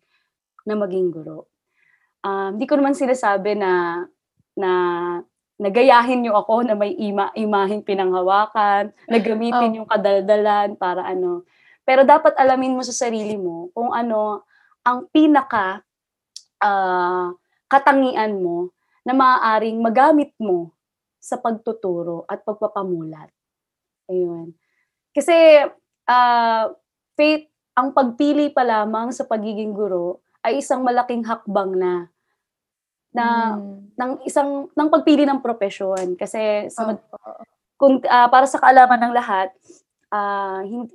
[0.65, 1.49] na maging guro.
[2.25, 4.03] Um, hindi ko naman sinasabi na
[4.57, 4.71] na
[5.57, 11.45] nagayahin niyo ako na may ima imaheng pinanghawakan, na gamitin yung kadaldalan para ano.
[11.81, 14.45] Pero dapat alamin mo sa sarili mo kung ano
[14.85, 15.81] ang pinaka
[16.61, 17.33] ah,
[17.67, 18.73] katangian mo
[19.07, 20.75] na maaaring magamit mo
[21.17, 23.31] sa pagtuturo at pagpapamulat.
[24.07, 24.55] Ayun.
[25.17, 25.65] Kasi
[26.05, 26.69] ah,
[27.17, 31.93] faith, ang pagpili pa lamang sa pagiging guro ay isang malaking hakbang na
[33.09, 33.97] na Mm.
[33.97, 37.17] ng isang ng pagpili ng profesyon kasi sa Opo.
[37.73, 39.49] kung ah, para sa kaalaman ng lahat
[40.13, 40.93] ah, hindi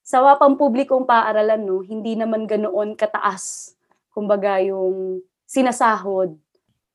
[0.00, 3.76] sa pampublikong paaralan no hindi naman ganoon kataas
[4.10, 6.32] kumbaga yung sinasahod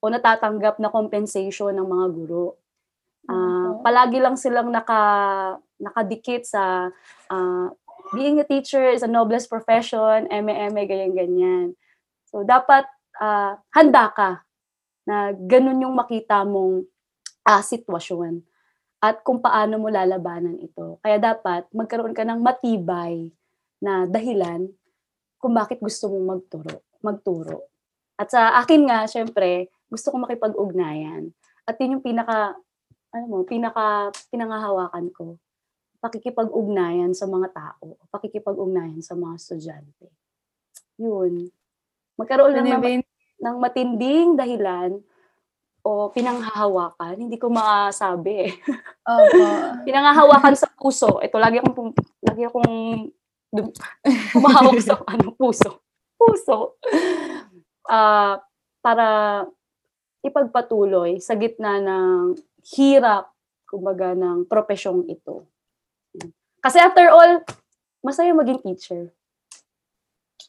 [0.02, 2.58] o natatanggap na compensation ng mga guro.
[3.30, 3.86] Ah, Opo.
[3.86, 5.02] palagi lang silang naka
[5.82, 6.90] nakadikit sa
[7.32, 7.68] ah,
[8.14, 11.74] being a teacher is a noblest profession, eme-eme, ganyan-ganyan.
[12.30, 12.86] So, dapat
[13.20, 14.46] ah, handa ka
[15.06, 16.86] na ganun yung makita mong
[17.46, 18.42] ah, sitwasyon
[19.06, 20.98] at kung paano mo lalabanan ito.
[21.06, 23.30] Kaya dapat magkaroon ka ng matibay
[23.78, 24.66] na dahilan
[25.38, 26.82] kung bakit gusto mong magturo.
[27.06, 27.70] magturo.
[28.18, 31.30] At sa akin nga, syempre, gusto ko makipag-ugnayan.
[31.70, 32.58] At yun yung pinaka,
[33.14, 35.38] ano mo, pinaka, pinangahawakan ko.
[36.00, 37.98] Pakikipag-ugnayan sa mga tao.
[38.12, 40.08] Pakikipag-ugnayan sa mga estudyante.
[41.00, 41.50] Yun.
[42.16, 44.92] Magkaroon lang ng, Binibin- ng matinding dahilan
[45.86, 47.30] o pinanghahawakan.
[47.30, 48.54] Hindi ko masabi eh.
[49.06, 49.44] Opo.
[49.88, 51.22] Pinanghahawakan sa puso.
[51.22, 52.72] Ito, lagi akong, pum- lagi akong
[54.34, 55.86] humahawak sa ano, puso.
[56.18, 56.80] Puso.
[57.86, 58.42] Ah,
[58.82, 59.08] para
[60.26, 62.34] ipagpatuloy sa gitna ng
[62.74, 63.30] hirap,
[63.70, 65.46] kumbaga, ng profesyong ito.
[66.66, 67.46] Kasi after all,
[68.02, 69.14] masaya maging teacher.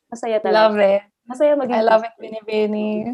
[0.09, 0.57] Masaya talaga.
[0.57, 1.03] Love it.
[1.29, 2.41] Masaya maging I love it, teacher.
[2.41, 3.13] Binibini.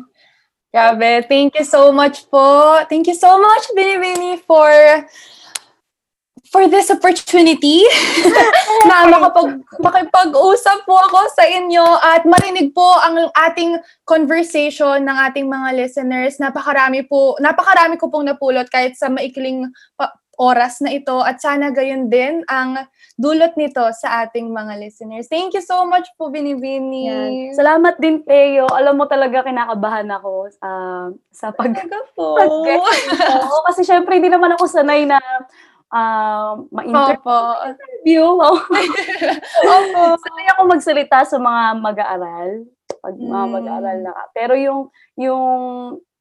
[0.70, 1.26] Grabe.
[1.26, 2.78] Thank you so much po.
[2.86, 4.70] Thank you so much, Binibini, for
[6.53, 7.80] for this opportunity
[8.88, 15.48] na makapag, makipag-usap po ako sa inyo at marinig po ang ating conversation ng ating
[15.48, 16.36] mga listeners.
[16.36, 19.72] Napakarami po, napakarami ko pong napulot kahit sa maikling
[20.43, 22.74] oras na ito at sana gayon din ang
[23.14, 25.30] dulot nito sa ating mga listeners.
[25.30, 27.07] Thank you so much po, Binibini.
[27.07, 27.55] Yan.
[27.55, 28.66] Salamat din, Teo.
[28.66, 32.43] Alam mo talaga kinakabahan ako ah, sa pag Talaga po.
[33.47, 35.22] Oo, kasi syempre hindi naman ako sanay na
[35.95, 38.26] ah, ma-interview.
[38.26, 38.74] Opo.
[39.78, 40.03] Opo.
[40.18, 42.51] sanay ako magsalita sa mga mag-aaral.
[42.99, 43.53] Pag mga Mm.
[43.55, 44.14] mag-aaral na.
[44.34, 44.80] Pero yung,
[45.14, 45.45] yung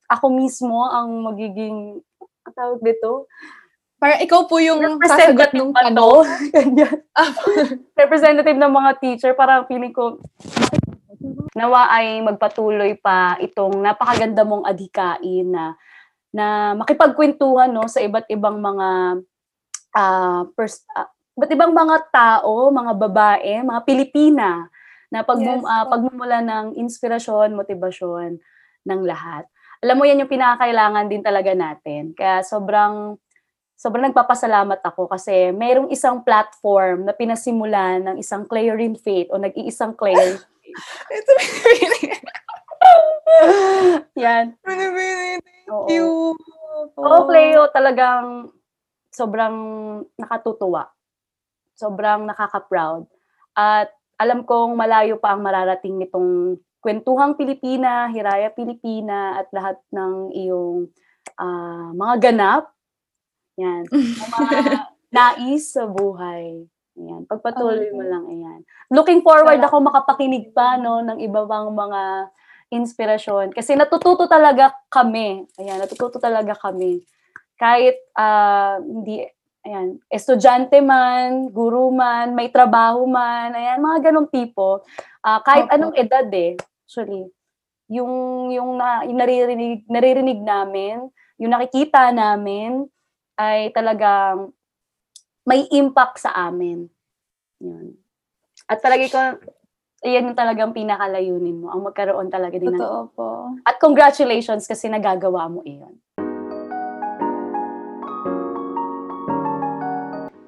[0.05, 1.97] ako mismo ang magiging,
[2.43, 3.25] ang tawag dito,
[4.01, 6.25] Parang ikaw po yung sasagot representative ng tanong.
[6.57, 6.97] Ganyan.
[8.01, 10.17] representative ng mga teacher, parang feeling ko,
[11.53, 15.77] nawa ay magpatuloy pa itong napakaganda mong adhikain na
[16.33, 19.19] na makipagkwentuhan no sa iba't ibang mga
[19.93, 24.65] ah pers- ah, iba't ibang mga tao, mga babae, mga Pilipina
[25.11, 25.93] na pag Yes, ah, po.
[25.93, 28.39] pagmumula ng inspirasyon, motibasyon
[28.87, 29.45] ng lahat.
[29.83, 32.15] Alam mo yan yung pinakakailangan din talaga natin.
[32.15, 33.19] Kaya sobrang
[33.81, 39.97] sobrang nagpapasalamat ako kasi mayroong isang platform na pinasimulan ng isang Clarion Faith o nag-iisang
[39.97, 40.37] Clarion
[41.17, 41.31] Ito.
[44.15, 44.55] Yan.
[44.63, 45.87] Thank Oo.
[45.91, 46.09] you.
[46.95, 48.51] Oo, Cleo, talagang
[49.11, 49.55] sobrang
[50.15, 50.87] nakatutuwa.
[51.75, 53.09] Sobrang nakaka-proud.
[53.57, 60.31] At alam kong malayo pa ang mararating nitong kwentuhang Pilipina, Hiraya Pilipina, at lahat ng
[60.31, 60.87] iyong
[61.35, 62.71] ah, mga ganap.
[63.59, 63.83] Yan.
[64.35, 64.59] Mga
[65.11, 66.63] nais sa buhay.
[66.95, 67.27] Yan.
[67.27, 68.59] Pagpatuloy mo lang yan.
[68.91, 72.31] Looking forward ako makapakinig pa no, ng iba pang mga
[72.71, 73.51] inspirasyon.
[73.51, 75.47] Kasi natututo talaga kami.
[75.59, 77.03] Ayan, natututo talaga kami.
[77.59, 79.23] Kahit ah, hindi,
[79.67, 84.81] ayan, estudyante man, guru man, may trabaho man, ayan, mga ganong tipo.
[85.21, 85.75] Ah, kahit Opo.
[85.75, 87.29] anong edad eh, actually.
[87.91, 88.11] Yung,
[88.55, 92.87] yung, na, yung naririnig, naririnig namin, yung nakikita namin,
[93.41, 94.53] ay talagang
[95.49, 96.85] may impact sa amin.
[97.57, 97.97] Yun.
[98.69, 99.19] At talaga ko,
[100.05, 103.27] iyan yung talagang pinakalayunin mo, ang magkaroon talaga din ng Totoo po.
[103.65, 105.97] at congratulations kasi nagagawa mo iyon.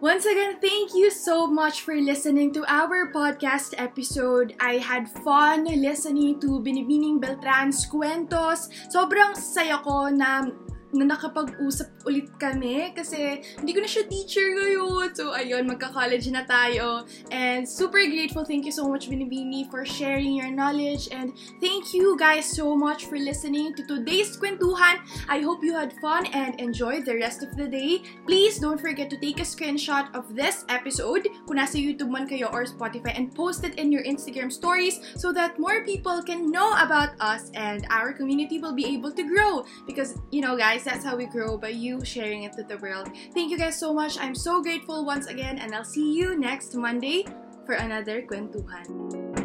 [0.04, 4.52] Once again, thank you so much for listening to our podcast episode.
[4.60, 8.68] I had fun listening to Binibining Beltran's kwentos.
[8.92, 10.52] Sobrang saya ko na
[10.94, 15.10] na nakapag-usap ulit kami kasi hindi ko na siya teacher ngayon.
[15.18, 17.06] So, ayun, magka-college na tayo.
[17.34, 18.46] And super grateful.
[18.46, 21.10] Thank you so much, Binibini, for sharing your knowledge.
[21.12, 25.02] And thank you guys so much for listening to today's kwentuhan.
[25.30, 28.06] I hope you had fun and enjoy the rest of the day.
[28.26, 32.52] Please don't forget to take a screenshot of this episode kung nasa YouTube man kayo
[32.54, 36.76] or Spotify and post it in your Instagram stories so that more people can know
[36.78, 39.66] about us and our community will be able to grow.
[39.88, 43.10] Because, you know, guys, that's how we grow by you sharing it to the world.
[43.34, 44.18] Thank you guys so much.
[44.20, 47.26] I'm so grateful once again and I'll see you next Monday
[47.66, 49.43] for another kwentuhan.